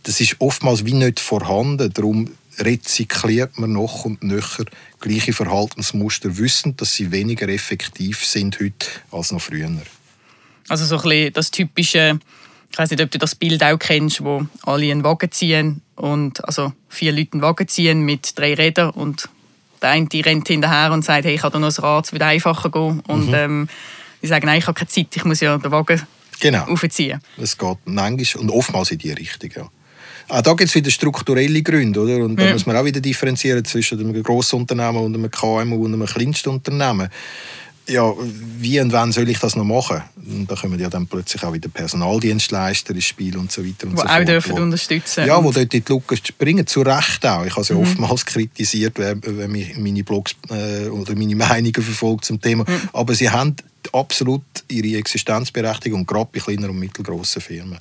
das 0.04 0.20
ist 0.22 0.36
oftmals 0.40 0.86
wie 0.86 0.94
nicht 0.94 1.20
vorhanden. 1.20 1.92
Darum 1.94 2.30
rezykliert 2.60 3.58
man 3.58 3.74
noch 3.74 4.06
und 4.06 4.24
nöcher 4.24 4.66
gleiche 5.00 5.34
Verhaltensmuster, 5.34 6.38
wissend, 6.38 6.82
dass 6.82 6.96
sie 6.96 7.12
weniger 7.12 7.48
effektiv 7.50 8.26
sind 8.26 8.60
heute 8.60 8.88
als 9.12 9.32
noch 9.32 9.42
früher. 9.42 9.70
Also 10.70 10.86
so 10.86 10.98
ein 10.98 11.02
bisschen 11.04 11.34
das 11.34 11.52
typische, 11.52 12.20
ich 12.72 12.78
weiß 12.78 12.92
nicht, 12.92 13.02
ob 13.02 13.12
du 13.12 13.18
das 13.18 13.36
Bild 13.36 13.64
auch 13.64 13.78
kennst, 13.78 14.24
wo 14.24 14.46
alle 14.64 14.92
einen 14.92 15.04
Wagen 15.04 15.32
ziehen 15.32 15.82
und 15.96 16.44
also 16.46 16.74
vier 16.90 17.12
Leute 17.12 17.34
einen 17.34 17.42
Wagen 17.42 17.68
ziehen 17.68 18.02
mit 18.02 18.38
drei 18.38 18.54
Rädern 18.54 18.92
und 18.92 19.30
der 19.82 19.92
eine 19.92 20.08
die 20.08 20.22
rennt 20.22 20.48
hinterher 20.48 20.92
und 20.92 21.04
sagt, 21.04 21.26
hey, 21.26 21.36
ich 21.36 21.44
habe 21.44 21.60
noch 21.60 21.68
ein 21.68 21.84
Rad, 21.84 22.06
es 22.06 22.14
wird 22.14 22.24
einfacher 22.24 22.72
gehen. 22.72 23.02
Und 23.02 23.28
mhm. 23.28 23.34
ähm, 23.34 23.70
die 24.22 24.28
sagen, 24.28 24.46
nein, 24.46 24.60
ich 24.60 24.68
habe 24.68 24.78
keine 24.78 24.88
Zeit, 24.88 25.08
ich 25.14 25.26
muss 25.26 25.42
ja 25.42 25.58
den 25.58 25.72
Wagen 25.72 26.02
genau. 26.40 26.64
aufziehen. 26.66 27.20
Es 27.38 27.58
geht 27.58 27.78
manchmal 27.86 28.42
und 28.42 28.50
oftmals 28.50 28.92
in 28.92 28.98
die 28.98 29.12
Richtung, 29.12 29.50
ja. 29.56 29.70
Auch 30.28 30.42
da 30.42 30.54
gibt 30.54 30.70
es 30.70 30.76
wieder 30.76 30.90
strukturelle 30.90 31.62
Gründe, 31.62 32.00
oder? 32.00 32.24
Und 32.24 32.38
da 32.38 32.46
ja. 32.46 32.54
muss 32.54 32.66
man 32.66 32.76
auch 32.76 32.86
wieder 32.86 33.00
differenzieren 33.02 33.64
zwischen 33.66 34.00
einem 34.00 34.22
Grossunternehmen 34.24 35.04
und 35.04 35.16
einem 35.16 35.30
KMU 35.30 35.86
und 35.86 35.94
einem 35.94 36.06
Kleinstunternehmen. 36.06 37.10
Ja, 37.86 38.14
wie 38.60 38.80
und 38.80 38.94
wann 38.94 39.12
soll 39.12 39.28
ich 39.28 39.40
das 39.40 39.58
noch 39.58 39.66
machen? 39.66 40.02
Und 40.16 40.50
da 40.50 40.56
kommen 40.56 40.80
ja 40.80 40.90
dann 40.90 41.06
plötzlich 41.06 41.44
auch 41.44 41.52
wieder 41.52 41.68
Personaldienstleister 41.68 42.94
ins 42.96 43.04
Spiel 43.04 43.38
und 43.38 43.52
so 43.52 43.62
weiter 43.62 43.88
und 43.88 43.98
wo 43.98 44.02
so 44.02 44.08
auch 44.08 44.16
fort. 44.16 44.28
dürfen 44.30 44.52
wo, 44.54 44.62
unterstützen. 44.62 45.28
Ja, 45.28 45.44
wo 45.44 45.52
dort 45.52 45.74
in 45.74 45.84
die 45.84 45.94
Lücke 45.94 46.16
springen, 46.16 46.66
zu 46.66 46.82
Recht 46.82 47.26
auch. 47.26 47.46
Ich 47.46 47.52
habe 47.52 47.62
es 47.62 47.68
ja 47.68 47.76
mhm. 47.76 47.82
oftmals 47.82 48.26
kritisiert, 48.26 48.98
wenn, 49.00 49.22
wenn 49.22 49.52
mich 49.52 49.78
meine 49.78 50.02
Blogs 50.04 50.34
äh, 50.50 50.88
oder 50.88 51.14
meine 51.16 51.36
Meinungen 51.36 51.74
verfolgt 51.74 52.24
zum 52.24 52.40
Thema. 52.40 52.64
Mhm. 52.66 52.90
Aber 52.94 53.16
sie 53.16 53.30
haben 53.30 53.54
absolut 53.92 54.44
ihre 54.70 54.98
Existenzberechtigung, 54.98 56.06
gerade 56.06 56.30
bei 56.32 56.40
kleinen 56.40 56.70
und 56.70 56.80
mittelgroßen 56.80 57.42
Firmen. 57.42 57.80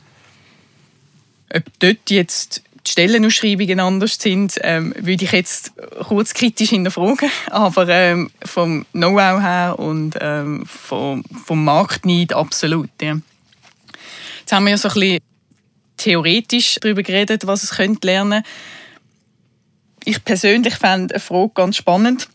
Ob 1.54 1.62
dort 1.78 2.10
jetzt 2.10 2.62
die 2.86 2.90
Stellenausschreibungen 2.90 3.78
anders 3.80 4.16
sind, 4.18 4.58
ähm, 4.62 4.94
würde 4.98 5.24
ich 5.24 5.32
jetzt 5.32 5.72
kurz 6.02 6.34
kritisch 6.34 6.70
hinterfragen. 6.70 7.30
Aber 7.50 7.88
ähm, 7.88 8.30
vom 8.44 8.86
Know-how 8.92 9.40
her 9.40 9.78
und 9.78 10.16
ähm, 10.20 10.64
vom, 10.66 11.22
vom 11.44 11.64
Marktneid 11.64 12.32
absolut. 12.32 12.90
Ja. 13.00 13.18
Jetzt 14.40 14.52
haben 14.52 14.64
wir 14.64 14.70
ja 14.70 14.78
so 14.78 14.88
ein 14.88 14.94
bisschen 14.94 15.18
theoretisch 15.96 16.78
darüber 16.80 17.02
geredet, 17.02 17.46
was 17.46 17.62
es 17.62 17.70
könnte 17.70 18.06
lernen 18.06 18.42
Ich 20.04 20.24
persönlich 20.24 20.74
fände 20.74 21.14
eine 21.14 21.20
Frage 21.20 21.52
ganz 21.54 21.76
spannend. 21.76 22.28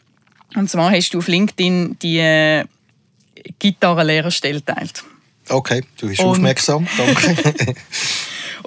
Und 0.56 0.70
zwar 0.70 0.92
hast 0.92 1.14
du 1.14 1.18
auf 1.18 1.28
LinkedIn 1.28 2.00
die 2.02 2.20
äh, 2.20 2.64
Gitarrenlehrerstelle 3.60 4.62
geteilt. 4.62 5.04
Okay, 5.50 5.84
du 5.98 6.08
bist 6.08 6.22
und 6.22 6.28
aufmerksam. 6.28 6.88
Danke. 6.98 7.76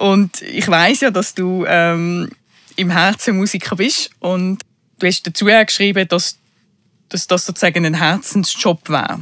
Und 0.01 0.41
ich 0.41 0.67
weiß 0.67 1.01
ja, 1.01 1.11
dass 1.11 1.35
du 1.35 1.63
ähm, 1.67 2.31
im 2.75 2.89
Herzen 2.89 3.37
Musiker 3.37 3.75
bist 3.75 4.09
und 4.19 4.57
du 4.97 5.05
hast 5.05 5.27
dazu 5.27 5.45
geschrieben, 5.45 6.07
dass, 6.07 6.39
dass 7.09 7.27
das 7.27 7.45
sozusagen 7.45 7.85
ein 7.85 7.93
Herzensjob 7.93 8.89
wäre. 8.89 9.19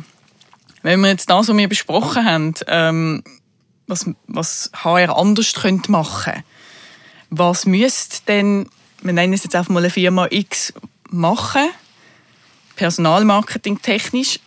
Wenn 0.82 1.02
wir 1.02 1.10
jetzt 1.10 1.30
das, 1.30 1.50
was 1.50 1.58
wir 1.58 1.68
besprochen 1.68 2.24
haben, 2.24 2.54
ähm, 2.68 3.24
was, 3.88 4.10
was 4.28 4.72
HR 4.74 5.18
anders 5.18 5.54
könnte 5.54 5.92
machen 5.92 6.44
was 7.30 7.66
müsste 7.66 8.22
denn, 8.28 8.70
wir 9.02 9.14
nennen 9.14 9.34
es 9.34 9.44
jetzt 9.44 9.56
einfach 9.56 9.74
mal 9.74 9.82
eine 9.82 9.90
Firma 9.90 10.28
X, 10.32 10.74
machen, 11.10 11.70
Personalmarketing 12.78 13.82
technisch, 13.82 14.40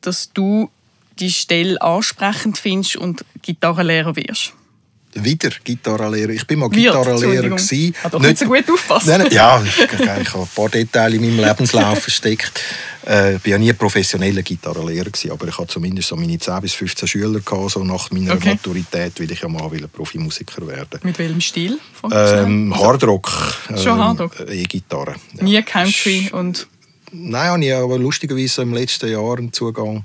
dass 0.00 0.32
du 0.32 0.70
die 1.20 1.30
Stelle 1.30 1.80
ansprechend 1.80 2.58
findest 2.58 2.96
und 2.96 3.24
Gitarrenlehrer 3.42 4.16
wirst? 4.16 4.54
Wieder 5.14 5.50
Gitarrenlehrer. 5.64 6.30
Ich 6.30 6.46
bin 6.46 6.58
mal 6.58 6.68
Gitarrenlehrer. 6.68 7.56
Hat 7.56 8.14
doch 8.14 8.20
nicht 8.20 8.38
so 8.38 8.44
gut 8.46 8.70
aufgepasst. 8.70 9.06
Nein, 9.06 9.26
ja, 9.30 9.62
ich, 9.62 10.08
habe 10.08 10.42
ein 10.42 10.48
paar 10.54 10.68
Details 10.68 11.14
in 11.14 11.20
meinem 11.20 11.44
Lebenslauf 11.44 11.98
versteckt. 12.02 12.62
Äh, 13.06 13.36
ich 13.36 13.44
war 13.44 13.50
ja 13.50 13.58
nie 13.58 13.72
professioneller 13.72 14.42
Gitarrenlehrer 14.42 15.10
gewesen, 15.10 15.32
aber 15.32 15.48
ich 15.48 15.58
hatte 15.58 15.68
zumindest 15.68 16.08
so 16.08 16.16
meine 16.16 16.38
10 16.38 16.60
bis 16.60 16.74
15 16.74 17.08
Schüler 17.08 17.40
gehabt, 17.40 17.70
so 17.70 17.82
nach 17.82 18.10
meiner 18.10 18.34
okay. 18.34 18.50
Maturität, 18.50 19.18
weil 19.18 19.30
ich 19.30 19.40
ja 19.40 19.48
mal 19.48 19.68
Profimusiker 19.92 20.66
werden. 20.66 21.00
Mit 21.02 21.18
welchem 21.18 21.40
Stil? 21.40 21.78
Ähm, 22.12 22.74
Hardrock. 22.78 23.30
Schon 23.68 23.92
ähm, 23.92 23.98
Hardrock. 23.98 24.40
E-Gitarre. 24.48 25.14
Ja. 25.34 25.44
Nie 25.44 25.62
Country 25.62 26.30
und. 26.32 26.66
Nein, 27.12 27.48
habe 27.48 27.64
ich 27.64 27.74
aber 27.74 27.98
lustigerweise 27.98 28.62
im 28.62 28.72
letzten 28.72 29.10
Jahr 29.10 29.36
einen 29.36 29.52
Zugang 29.52 30.04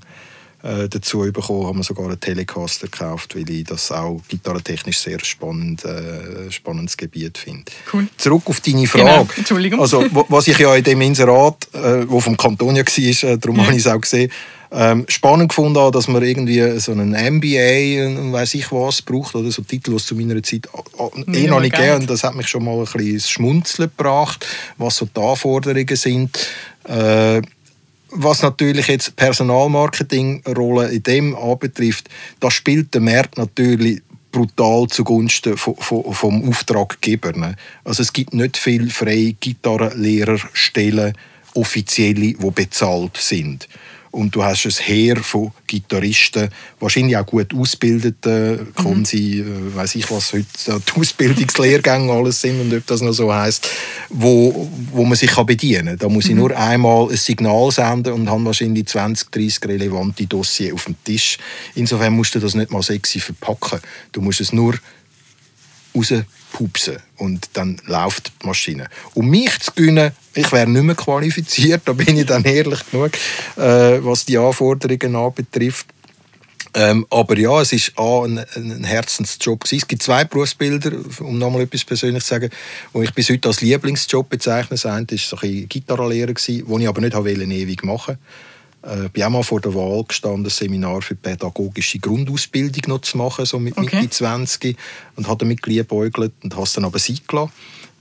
äh, 0.66 0.90
dazu 0.90 1.20
bekommen, 1.20 1.68
haben 1.68 1.78
wir 1.78 1.84
sogar 1.84 2.08
einen 2.08 2.20
Telecaster 2.20 2.88
gekauft, 2.88 3.36
weil 3.36 3.48
ich 3.50 3.66
das 3.66 3.92
auch 3.92 4.20
gitarrentechnisch 4.28 4.98
sehr 4.98 5.24
spannend, 5.24 5.86
äh, 5.86 6.52
spannendes 6.52 6.98
Gebiet 6.98 7.38
finde. 7.38 7.72
Cool. 7.94 8.08
Zurück 8.18 8.44
auf 8.46 8.62
deine 8.62 8.88
Frage. 8.88 9.06
Genau. 9.06 9.28
Entschuldigung. 9.38 9.80
Also, 9.80 10.04
was 10.30 10.48
ich 10.48 10.58
ja 10.58 10.74
in 10.76 10.84
dem 10.84 11.02
Inserat, 11.02 11.68
äh, 11.74 12.10
wo 12.10 12.20
vom 12.20 12.36
Kanton 12.36 12.76
ja 12.76 12.84
war, 12.84 13.30
äh, 13.30 13.38
darum 13.38 13.58
ja. 13.58 13.64
habe 13.64 13.74
ich 13.74 13.86
es 13.86 13.88
auch 13.88 14.02
gesehen, 14.02 14.32
ähm, 14.72 15.06
spannend 15.08 15.50
gefunden 15.50 15.92
dass 15.92 16.08
man 16.08 16.24
irgendwie 16.24 16.80
so 16.80 16.92
einen 16.92 17.12
MBA, 17.12 18.34
weiß 18.34 18.56
ich 18.56 18.72
was, 18.72 19.04
braucht, 19.04 19.36
oder 19.36 19.52
so 19.52 19.62
Titel, 19.62 19.94
es 19.96 20.08
zu 20.08 20.16
meiner 20.16 20.42
Zeit 20.42 20.68
eh 21.32 21.48
noch 21.48 21.62
nicht 21.62 21.76
gegeben 21.76 22.02
und 22.02 22.10
das 22.10 22.24
hat 22.24 22.36
mich 22.36 22.48
schon 22.48 22.66
mal 22.66 22.80
ein 22.80 22.84
bisschen 22.86 23.08
ins 23.08 23.30
Schmunzeln 23.30 23.92
gebracht, 23.96 24.46
was 24.78 24.98
so 24.98 25.06
die 25.06 25.22
Anforderungen 25.22 25.96
sind. 25.96 26.38
Äh, 26.86 27.42
was 28.16 28.42
natürlich 28.42 28.88
jetzt 28.88 29.16
Personalmarketing-Rolle 29.16 30.90
in 30.90 31.04
dem 31.04 31.36
anbetrifft, 31.36 32.10
da 32.40 32.50
spielt 32.50 32.94
der 32.94 33.02
Markt 33.02 33.38
natürlich 33.38 34.02
brutal 34.32 34.88
zugunsten 34.88 35.56
vom, 35.58 35.76
vom 36.14 36.50
Auftraggeber. 36.50 37.32
Ne? 37.34 37.56
Also 37.84 38.02
es 38.02 38.12
gibt 38.12 38.34
nicht 38.34 38.58
viele 38.58 38.90
freie 38.90 39.34
Gitarrenlehrerstellen, 39.34 41.14
offizielle, 41.54 42.34
die 42.34 42.52
bezahlt 42.52 43.18
sind 43.18 43.68
und 44.16 44.34
du 44.34 44.44
hast 44.44 44.66
ein 44.66 44.72
Heer 44.72 45.18
von 45.18 45.52
Gitarristen, 45.68 46.50
wahrscheinlich 46.80 47.18
auch 47.18 47.26
gut 47.26 47.54
ausgebildeten, 47.54 48.60
mhm. 48.60 48.76
Konsi, 48.76 49.42
äh, 49.42 49.76
weiß 49.76 49.96
ich 49.96 50.10
was 50.10 50.32
heute 50.32 50.46
die 50.66 51.00
Ausbildungslehrgänge 51.00 52.12
alles 52.12 52.40
sind 52.40 52.62
und 52.62 52.74
ob 52.74 52.88
das 52.88 53.02
noch 53.02 53.12
so 53.12 53.34
heißt, 53.34 53.70
wo, 54.10 54.70
wo 54.92 55.04
man 55.04 55.18
sich 55.18 55.32
kann 55.32 55.46
bedienen 55.46 55.88
kann. 55.88 55.98
Da 55.98 56.08
muss 56.08 56.26
mhm. 56.26 56.32
ich 56.32 56.38
nur 56.38 56.58
einmal 56.58 57.10
ein 57.10 57.18
Signal 57.18 57.72
senden 57.72 58.14
und 58.14 58.30
habe 58.30 58.46
wahrscheinlich 58.46 58.88
20, 58.88 59.32
30 59.32 59.66
relevante 59.66 60.26
Dossiers 60.26 60.74
auf 60.74 60.86
dem 60.86 60.96
Tisch. 61.04 61.38
Insofern 61.76 62.14
musst 62.14 62.36
du 62.36 62.40
das 62.40 62.56
nicht 62.56 62.72
mal 62.72 62.82
sexy 62.82 63.20
verpacken. 63.20 63.82
Du 64.14 64.22
musst 64.22 64.40
es 64.40 64.54
nur 64.54 64.76
rauspupsen 66.56 66.98
und 67.18 67.50
dann 67.54 67.78
läuft 67.86 68.32
die 68.42 68.48
Maschine. 68.48 68.88
Um 69.14 69.30
mich 69.30 69.60
zu 69.60 69.72
gewinnen, 69.74 70.12
ich 70.34 70.52
wäre 70.52 70.70
nicht 70.70 70.84
mehr 70.84 70.96
qualifiziert, 70.96 71.84
da 71.86 71.94
bin 71.94 72.18
ich 72.18 72.26
dann 72.26 72.44
ehrlich 72.46 72.80
genug, 72.92 73.12
äh, 73.58 74.00
was 74.04 74.26
die 74.26 74.38
Anforderungen 74.38 75.16
anbetrifft. 75.16 75.88
Ähm, 76.78 77.06
aber 77.10 77.38
ja, 77.38 77.62
es 77.62 77.72
war 77.96 78.26
ein, 78.26 78.40
ein 78.56 78.84
Herzensjob. 78.84 79.62
Gewesen. 79.62 79.78
Es 79.78 79.88
gibt 79.88 80.04
zwei 80.04 80.26
Berufsbilder, 80.26 80.92
um 81.20 81.38
nochmal 81.38 81.62
etwas 81.62 81.86
Persönliches 81.86 82.28
zu 82.28 82.34
sagen, 82.34 82.50
die 82.94 83.04
ich 83.04 83.14
bis 83.14 83.30
heute 83.30 83.48
als 83.48 83.62
Lieblingsjob 83.62 84.30
bezeichne. 84.30 84.72
Das 84.72 84.86
eine 84.86 85.10
war 85.10 85.18
so 85.18 85.38
ein 85.38 85.70
Gitarrenlehrer, 85.70 86.34
den 86.34 86.82
ich 86.82 86.88
aber 86.88 87.02
nicht 87.02 87.16
ewig 87.16 87.84
machen 87.86 88.18
wollte. 88.18 88.20
Ich 89.06 89.12
bin 89.12 89.24
auch 89.24 89.30
mal 89.30 89.44
vor 89.44 89.62
der 89.62 89.74
Wahl 89.74 90.04
gestanden, 90.04 90.46
ein 90.46 90.50
Seminar 90.50 91.02
für 91.02 91.16
pädagogische 91.16 91.98
Grundausbildung 91.98 92.84
noch 92.88 93.02
zu 93.02 93.18
machen, 93.18 93.46
so 93.46 93.58
mit 93.58 93.78
Mitte 93.80 93.98
okay. 93.98 94.10
20. 94.10 94.78
Und 95.16 95.28
habe 95.28 95.40
damit 95.40 95.64
geliebäugelt 95.64 96.34
und 96.44 96.54
habe 96.54 96.64
es 96.64 96.74
dann 96.74 96.86
aber 96.86 97.00
sein 97.00 97.18
gelassen 97.28 97.52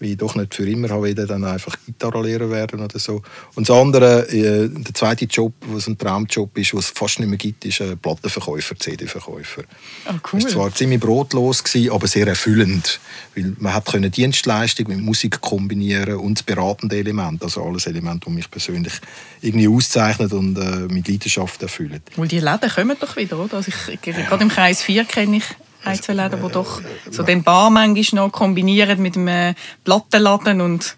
ich 0.05 0.17
doch 0.17 0.35
nicht 0.35 0.55
für 0.55 0.69
immer 0.69 0.89
habe 0.91 1.15
dann 1.15 1.45
einfach 1.45 1.77
Gitarrenlehrer 1.85 2.51
werden 2.51 2.81
oder 2.81 2.99
so. 2.99 3.23
Und 3.55 3.69
das 3.69 3.77
andere, 3.77 4.29
äh, 4.29 4.69
der 4.69 4.95
zweite 4.95 5.27
Job, 5.27 5.53
was 5.67 5.87
ein 5.87 5.99
Traumjob 5.99 6.57
ist, 6.59 6.75
was 6.75 6.87
es 6.87 6.91
fast 6.91 7.19
nicht 7.19 7.29
mehr 7.29 7.39
gibt, 7.39 7.65
ist 7.65 7.81
ein 7.81 7.99
Plattenverkäufer, 7.99 8.77
CD-Verkäufer. 8.77 9.63
Oh, 10.07 10.13
cool. 10.33 10.41
Das 10.41 10.45
war 10.45 10.51
zwar 10.51 10.75
ziemlich 10.75 11.01
brotlos 11.01 11.63
gewesen, 11.65 11.93
aber 11.93 12.07
sehr 12.07 12.27
erfüllend, 12.27 13.01
weil 13.35 13.55
man 13.59 13.75
hat 13.75 13.87
können 13.87 14.11
Dienstleistung 14.11 14.89
mit 14.89 15.01
Musik 15.01 15.41
kombinieren 15.41 16.17
und 16.17 16.39
das 16.39 16.43
beratende 16.43 16.97
Element, 16.97 17.43
also 17.43 17.65
alles 17.65 17.87
Elemente, 17.87 18.27
die 18.29 18.35
mich 18.35 18.51
persönlich 18.51 18.95
irgendwie 19.41 19.69
auszeichnet 19.69 20.33
und 20.33 20.57
äh, 20.57 20.93
mit 20.93 21.09
Leidenschaft 21.09 21.63
erfüllen. 21.63 22.01
Weil 22.17 22.29
die 22.29 22.41
Läden 22.41 22.71
kommen 22.71 22.97
doch 22.99 23.17
wieder, 23.17 23.39
oder? 23.39 23.59
Also 23.59 23.71
ich, 23.71 24.01
gerade 24.01 24.43
im 24.43 24.49
Kreis 24.49 24.83
4 24.83 25.05
kenne 25.05 25.39
ich 25.39 25.45
ein, 25.85 26.01
zwei 26.01 26.15
Läden, 26.15 26.41
die 26.43 26.53
doch 26.53 26.81
so 27.11 27.23
den 27.23 27.43
Bar 27.43 27.71
manchmal 27.71 28.25
noch 28.25 28.33
kombinieren 28.33 29.01
mit 29.03 29.17
einem 29.17 29.55
Plattenladen 29.85 30.61
und 30.61 30.97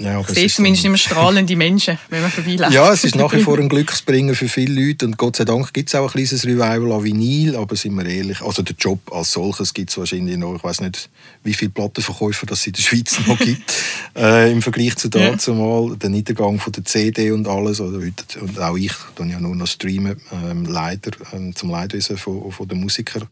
ja, 0.00 0.20
ich 0.20 0.28
sehe 0.28 0.48
zumindest 0.48 0.84
immer 0.84 0.96
strahlende 0.96 1.56
Menschen, 1.56 1.98
wenn 2.08 2.22
man 2.22 2.30
vorbeiläuft. 2.30 2.72
Ja, 2.72 2.92
es 2.92 3.02
ist 3.02 3.16
nach 3.16 3.32
wie 3.32 3.40
vor 3.40 3.58
ein 3.58 3.68
Glücksbringer 3.68 4.34
für 4.34 4.48
viele 4.48 4.80
Leute 4.80 5.06
und 5.06 5.16
Gott 5.16 5.36
sei 5.36 5.44
Dank 5.44 5.72
gibt 5.72 5.88
es 5.88 5.94
auch 5.96 6.04
ein 6.04 6.10
kleines 6.10 6.46
Revival 6.46 6.92
an 6.92 7.02
Vinyl, 7.02 7.56
aber 7.56 7.74
sind 7.74 7.96
wir 7.96 8.06
ehrlich, 8.06 8.40
also 8.40 8.62
der 8.62 8.76
Job 8.78 9.00
als 9.10 9.32
solches 9.32 9.74
gibt 9.74 9.90
es 9.90 9.98
wahrscheinlich 9.98 10.36
noch, 10.36 10.54
ich 10.54 10.62
weiß 10.62 10.82
nicht, 10.82 11.10
wie 11.42 11.52
viele 11.52 11.72
Plattenverkäufer 11.72 12.46
es 12.52 12.66
in 12.68 12.74
der 12.74 12.82
Schweiz 12.82 13.18
noch 13.26 13.38
gibt, 13.44 13.74
äh, 14.16 14.52
im 14.52 14.62
Vergleich 14.62 14.94
zu 14.96 15.08
dazu 15.08 15.52
mal, 15.54 15.96
der 15.96 16.10
Niedergang 16.10 16.60
von 16.60 16.72
der 16.72 16.84
CD 16.84 17.32
und 17.32 17.48
alles, 17.48 17.80
oder 17.80 17.98
heute, 17.98 18.40
und 18.40 18.58
auch 18.60 18.76
ich, 18.76 18.94
dann 19.16 19.30
ja 19.30 19.40
nur 19.40 19.56
noch 19.56 19.66
streamen, 19.66 20.20
ähm, 20.32 20.64
leider, 20.64 21.10
ähm, 21.32 21.56
zum 21.56 21.70
Leidwesen 21.70 22.16
von, 22.16 22.52
von 22.52 22.68
den 22.68 22.78
Musikern 22.78 23.26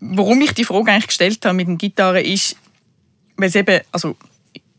warum 0.00 0.40
ich 0.40 0.52
die 0.52 0.64
Frage 0.64 0.90
eigentlich 0.90 1.08
gestellt 1.08 1.44
habe 1.44 1.54
mit 1.54 1.68
den 1.68 1.78
Gitarren 1.78 2.24
ist, 2.24 2.56
weil 3.36 3.48
es 3.48 3.54
eben, 3.54 3.80
also 3.92 4.16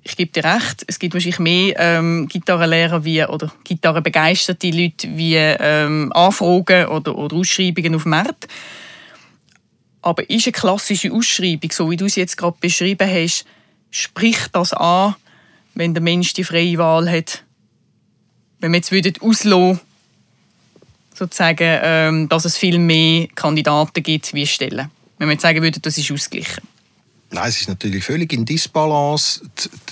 ich 0.04 0.18
gebe 0.18 0.32
dir 0.32 0.44
recht, 0.44 0.84
es 0.88 0.98
gibt 0.98 1.14
wahrscheinlich 1.14 1.40
mehr 1.40 1.76
ähm, 1.78 2.28
Gitarrenlehrer 2.28 3.06
wie, 3.06 3.24
oder 3.24 3.52
gitarrenbegeisterte 3.64 4.72
Leute 4.72 5.16
wie 5.16 5.36
ähm, 5.36 6.12
Anfragen 6.14 6.88
oder, 6.88 7.16
oder 7.16 7.36
Ausschreibungen 7.36 7.96
auf 7.96 8.04
dem 8.04 8.10
Markt. 8.10 8.48
Aber 10.02 10.28
ist 10.28 10.48
eine 10.48 10.54
klassische 10.54 11.12
Ausschreibung, 11.12 11.72
so 11.72 11.92
wie 11.92 11.98
du 11.98 12.06
es 12.06 12.16
jetzt 12.16 12.36
gerade 12.36 12.58
beschrieben 12.60 13.08
hast, 13.08 13.46
spricht 13.92 14.56
das 14.56 14.74
an, 14.74 15.16
wenn 15.76 15.94
der 15.94 16.02
Mensch 16.02 16.34
die 16.34 16.44
freie 16.44 16.78
Wahl 16.80 17.10
hat? 17.10 17.44
Wenn 18.60 18.74
wir 18.74 18.80
jetzt 18.80 19.22
auslassen 19.22 19.80
sozusagen, 21.14 21.80
ähm, 21.84 22.30
dass 22.30 22.46
es 22.46 22.58
viel 22.58 22.80
mehr 22.80 23.28
Kandidaten 23.36 24.02
gibt 24.02 24.34
wie 24.34 24.48
Stellen? 24.48 24.90
Wenn 25.22 25.28
man 25.28 25.34
jetzt 25.36 25.44
sagen 25.44 25.62
würde, 25.62 25.80
das 25.80 26.00
ist 26.00 26.12
ausgeglichen? 26.12 26.64
Nein, 27.30 27.48
es 27.48 27.62
ist 27.62 27.70
natürlich 27.70 28.04
völlig 28.04 28.34
in 28.34 28.44
Disbalance 28.44 29.44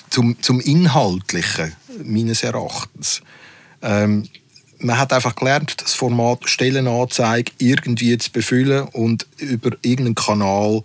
zum, 0.10 0.42
zum 0.42 0.60
Inhaltlichen, 0.60 1.74
meines 2.04 2.42
Erachtens. 2.42 3.22
Ähm, 3.84 4.28
man 4.80 4.98
hat 4.98 5.14
einfach 5.14 5.36
gelernt, 5.36 5.84
das 5.84 5.94
Format 5.94 6.50
Stellenanzeige 6.50 7.52
irgendwie 7.60 8.18
zu 8.18 8.32
befüllen 8.32 8.88
und 8.88 9.28
über 9.38 9.70
irgendeinen 9.84 10.16
Kanal 10.16 10.82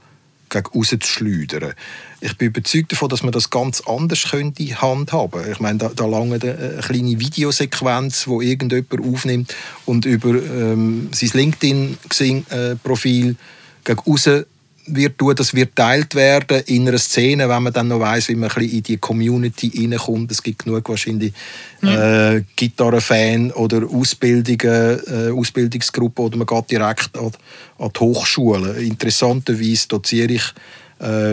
rauszuschleudern. 0.54 1.72
Ich 2.20 2.36
bin 2.36 2.48
überzeugt 2.48 2.92
davon, 2.92 3.08
dass 3.08 3.22
man 3.22 3.32
das 3.32 3.48
ganz 3.48 3.80
anders 3.86 4.24
könnte 4.30 4.62
handhaben. 4.78 5.50
Ich 5.50 5.60
meine, 5.60 5.78
da, 5.78 5.88
da 5.88 6.04
lange 6.04 6.34
eine 6.34 6.80
kleine 6.82 7.18
Videosequenz, 7.18 8.26
wo 8.26 8.42
irgendjemand 8.42 9.00
aufnimmt 9.00 9.54
und 9.86 10.04
über 10.04 10.34
ähm, 10.34 11.08
sein 11.12 11.30
LinkedIn-Profil 11.32 13.30
äh, 13.30 13.34
gegen 13.84 14.00
raus 14.00 14.28
wird 14.86 15.18
tun, 15.18 15.34
das 15.34 15.54
wird 15.54 15.74
teilt 15.74 16.14
werden 16.14 16.60
in 16.66 16.86
einer 16.86 16.98
Szene, 16.98 17.48
wenn 17.48 17.62
man 17.62 17.72
dann 17.72 17.88
noch 17.88 18.00
weiß, 18.00 18.28
wie 18.28 18.34
man 18.34 18.50
ein 18.50 18.54
bisschen 18.54 18.76
in 18.76 18.82
die 18.82 18.96
Community 18.98 19.72
reinkommt. 19.74 20.30
Es 20.30 20.42
gibt 20.42 20.64
genug 20.64 20.88
wahrscheinlich 20.88 21.32
äh, 21.82 22.42
Gitarrenfan 22.54 23.50
oder 23.52 23.86
Ausbildungen, 23.88 25.00
äh, 25.06 25.30
Ausbildungsgruppen 25.30 26.26
oder 26.26 26.36
man 26.36 26.46
geht 26.46 26.70
direkt 26.70 27.16
an, 27.16 27.32
an 27.78 27.90
die 27.94 28.00
Hochschule. 28.00 28.82
Interessanterweise 28.82 29.88
doziere 29.88 30.34
ich 30.34 30.44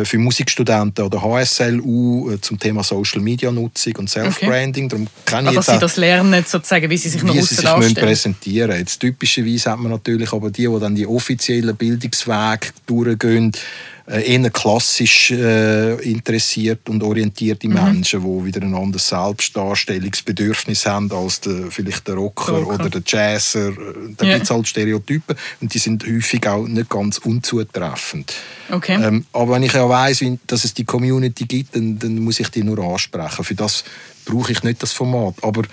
für 0.05 0.17
Musikstudenten 0.17 1.05
oder 1.05 1.21
HSLU 1.21 2.31
äh, 2.31 2.41
zum 2.41 2.59
Thema 2.59 2.83
Social 2.83 3.21
Media 3.21 3.51
Nutzung 3.51 3.95
und 3.97 4.09
Self-Branding. 4.09 4.85
Okay. 4.85 5.05
Darum 5.25 5.47
also, 5.47 5.59
dass 5.59 5.65
sie 5.67 5.79
das 5.79 5.97
lernen, 5.97 6.43
sozusagen, 6.45 6.89
wie 6.89 6.97
sie 6.97 7.09
sich 7.09 7.23
noch 7.23 7.33
wie 7.33 7.41
sie 7.41 7.55
sich 7.55 7.75
müssen 7.77 7.95
präsentieren 7.95 8.77
Jetzt 8.77 8.99
Typischerweise 8.99 9.71
hat 9.71 9.79
man 9.79 9.91
natürlich 9.91 10.33
aber 10.33 10.49
die, 10.51 10.67
die 10.67 10.79
dann 10.79 10.95
die 10.95 11.07
offiziellen 11.07 11.75
Bildungswege 11.75 12.67
durchgehen, 12.85 13.51
äh, 13.51 14.00
eher 14.19 14.49
klassisch 14.49 15.31
äh, 15.31 15.93
interessiert 16.01 16.89
und 16.89 17.01
orientierte 17.03 17.67
mhm. 17.67 17.75
Menschen, 17.75 18.21
die 18.21 18.45
wieder 18.45 18.61
ein 18.61 18.75
anderes 18.75 19.07
Selbstdarstellungsbedürfnis 19.09 20.85
haben 20.85 21.11
als 21.11 21.41
der, 21.41 21.71
vielleicht 21.71 22.07
der 22.07 22.15
Rocker, 22.15 22.53
Rocker. 22.53 22.85
oder 22.85 22.89
der 22.89 23.01
Jazzer. 23.05 23.71
Da 24.17 24.25
yeah. 24.25 24.35
gibt 24.35 24.43
es 24.43 24.51
halt 24.51 24.67
Stereotypen 24.67 25.35
und 25.61 25.73
die 25.73 25.79
sind 25.79 26.05
häufig 26.05 26.47
auch 26.47 26.67
nicht 26.67 26.89
ganz 26.89 27.19
unzutreffend. 27.19 28.33
Okay. 28.69 29.01
Ähm, 29.01 29.25
aber 29.33 29.53
wenn 29.53 29.63
ich 29.63 29.73
ja 29.73 29.87
weiss, 29.87 30.23
dass 30.47 30.65
es 30.65 30.73
die 30.73 30.85
Community 30.85 31.45
gibt, 31.45 31.75
dann, 31.75 31.97
dann 31.97 32.19
muss 32.19 32.39
ich 32.39 32.49
die 32.49 32.63
nur 32.63 32.79
ansprechen. 32.79 33.43
Für 33.43 33.55
das 33.55 33.83
brauche 34.25 34.51
ich 34.51 34.63
nicht 34.63 34.83
das 34.83 34.91
Format. 34.91 35.35
Aber 35.41 35.63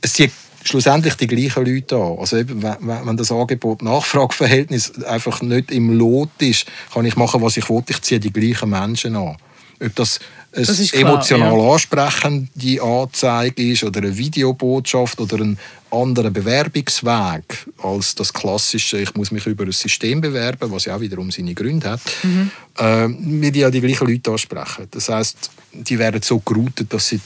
es 0.00 0.12
zieht 0.12 0.32
schlussendlich 0.64 1.14
die 1.14 1.26
gleichen 1.26 1.64
Leute 1.64 1.96
an. 1.96 2.18
Also 2.18 2.38
eben, 2.38 2.62
wenn 2.62 3.16
das 3.16 3.30
Angebot-Nachfrageverhältnis 3.30 5.04
einfach 5.04 5.42
nicht 5.42 5.70
im 5.70 5.96
Lot 5.96 6.30
ist, 6.38 6.66
kann 6.92 7.04
ich 7.04 7.16
machen, 7.16 7.42
was 7.42 7.56
ich 7.56 7.68
will. 7.68 7.84
Ich 7.88 8.02
ziehe 8.02 8.20
die 8.20 8.32
gleichen 8.32 8.70
Menschen 8.70 9.16
an. 9.16 9.36
Ob 9.80 9.94
das 9.94 10.20
eine 10.54 10.66
das 10.66 10.92
emotional 10.92 11.58
ja. 11.58 11.72
ansprechende 11.72 12.82
Anzeige 12.82 13.72
ist 13.72 13.84
oder 13.84 14.00
eine 14.00 14.16
Videobotschaft 14.16 15.20
oder 15.20 15.38
ein 15.38 15.58
anderer 15.90 16.30
Bewerbungsweg 16.30 17.66
als 17.82 18.14
das 18.14 18.32
klassische, 18.32 18.98
ich 18.98 19.14
muss 19.14 19.30
mich 19.30 19.46
über 19.46 19.64
ein 19.64 19.72
System 19.72 20.20
bewerben, 20.20 20.70
was 20.70 20.84
ja 20.84 20.96
auch 20.96 21.00
wiederum 21.00 21.30
seine 21.30 21.54
Gründe 21.54 21.90
hat, 21.90 22.00
mhm. 22.22 22.50
äh, 22.78 23.50
die 23.50 23.60
ja 23.60 23.70
die 23.70 23.80
gleichen 23.80 24.06
Leute 24.06 24.30
ansprechen. 24.30 24.86
Das 24.90 25.08
heißt, 25.08 25.50
die 25.72 25.98
werden 25.98 26.22
so 26.22 26.38
geroutet, 26.38 26.92
dass 26.92 27.08
sie 27.08 27.20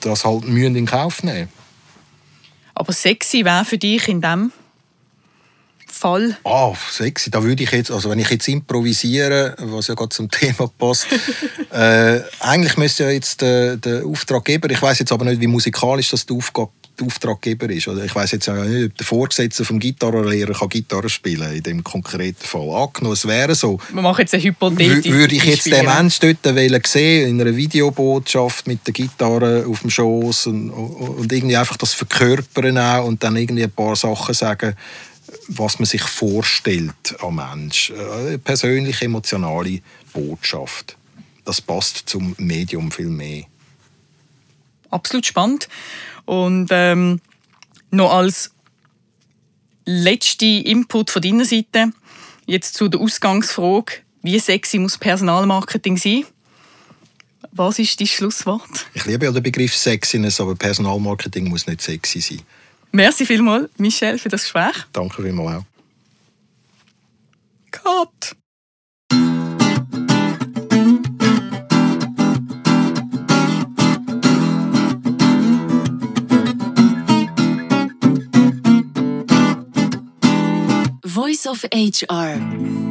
das 0.00 0.24
halt 0.24 0.44
in 0.44 0.86
Kauf 0.86 1.22
nehmen 1.22 1.48
aber 2.76 2.92
sexy 2.92 3.44
wäre 3.44 3.64
für 3.64 3.78
dich 3.78 4.08
in 4.08 4.20
dem 4.20 4.52
Fall? 5.88 6.36
Ah, 6.44 6.74
sexy. 6.90 7.30
Da 7.30 7.42
würde 7.42 7.62
ich 7.62 7.70
jetzt, 7.70 7.90
also 7.90 8.10
wenn 8.10 8.18
ich 8.18 8.28
jetzt 8.28 8.46
improvisiere, 8.48 9.56
was 9.58 9.86
ja 9.86 9.94
gerade 9.94 10.10
zum 10.10 10.30
Thema 10.30 10.70
passt, 10.78 11.06
äh, 11.72 12.20
eigentlich 12.40 12.76
müsste 12.76 13.04
ja 13.04 13.10
jetzt 13.10 13.40
der, 13.40 13.76
der 13.76 14.04
Auftraggeber, 14.04 14.70
ich 14.70 14.80
weiß 14.80 14.98
jetzt 14.98 15.12
aber 15.12 15.24
nicht, 15.24 15.40
wie 15.40 15.46
musikalisch 15.46 16.10
das 16.10 16.26
die 16.26 16.34
Aufgabe 16.34 16.70
der 16.98 17.06
Auftraggeber 17.06 17.68
ist. 17.70 17.88
Oder 17.88 18.04
ich 18.04 18.14
weiß 18.14 18.32
jetzt 18.32 18.48
auch 18.48 18.64
nicht, 18.64 18.86
ob 18.86 18.96
der 18.96 19.06
Vorgesetzte 19.06 19.64
vom 19.64 19.78
Gitarrenlehrer 19.78 20.52
kann 20.52 20.68
Gitarre 20.68 21.08
spielen 21.08 21.52
in 21.52 21.62
dem 21.62 21.84
konkreten 21.84 22.44
Fall. 22.44 22.68
Angenommen, 22.70 23.14
es 23.14 23.26
wäre 23.26 23.54
so. 23.54 23.78
Wir 23.92 24.02
machen 24.02 24.20
jetzt 24.20 24.34
eine 24.34 24.42
Hypothese. 24.42 25.04
Würde 25.04 25.34
ich 25.34 25.44
jetzt 25.44 25.66
den 25.66 25.84
Menschen 25.84 26.36
dort 26.42 26.86
sehen 26.86 27.28
in 27.28 27.40
einer 27.40 27.56
Videobotschaft 27.56 28.66
mit 28.66 28.86
der 28.86 28.94
Gitarre 28.94 29.66
auf 29.66 29.80
dem 29.80 29.90
Schoß 29.90 30.48
und, 30.48 30.70
und 30.70 31.32
irgendwie 31.32 31.56
einfach 31.56 31.76
das 31.76 31.94
verkörpern 31.94 32.78
auch 32.78 33.06
und 33.06 33.22
dann 33.22 33.36
irgendwie 33.36 33.64
ein 33.64 33.70
paar 33.70 33.96
Sachen 33.96 34.34
sagen, 34.34 34.74
was 35.48 35.78
man 35.78 35.86
sich 35.86 36.02
vorstellt 36.02 37.16
am 37.20 37.36
Mensch. 37.36 37.92
Eine 37.92 38.38
persönliche, 38.38 39.04
emotionale 39.04 39.80
Botschaft. 40.12 40.96
Das 41.44 41.60
passt 41.60 42.08
zum 42.08 42.34
Medium 42.38 42.90
viel 42.90 43.08
mehr. 43.08 43.44
Absolut 44.90 45.26
spannend. 45.26 45.68
Und 46.26 46.68
ähm, 46.70 47.20
noch 47.90 48.12
als 48.12 48.50
letzter 49.86 50.46
Input 50.46 51.10
von 51.10 51.22
deiner 51.22 51.44
Seite 51.44 51.92
jetzt 52.46 52.74
zu 52.74 52.88
der 52.88 53.00
Ausgangsfrage, 53.00 54.02
wie 54.22 54.38
sexy 54.38 54.78
muss 54.78 54.98
Personalmarketing 54.98 55.96
sein? 55.96 56.24
Was 57.52 57.78
ist 57.78 57.98
dein 58.00 58.06
Schlusswort? 58.06 58.86
Ich 58.92 59.06
liebe 59.06 59.24
ja 59.24 59.32
den 59.32 59.42
Begriff 59.42 59.74
Sexiness, 59.74 60.40
aber 60.40 60.54
Personalmarketing 60.54 61.48
muss 61.48 61.66
nicht 61.66 61.80
sexy 61.80 62.20
sein. 62.20 62.42
Merci 62.92 63.24
vielmals, 63.24 63.70
Michel, 63.78 64.18
für 64.18 64.28
das 64.28 64.42
Gespräch. 64.42 64.76
Danke 64.92 65.22
vielmals 65.22 65.62
auch. 65.62 65.64
Cut! 67.70 68.36
Of 81.46 81.64
HR. 81.72 82.85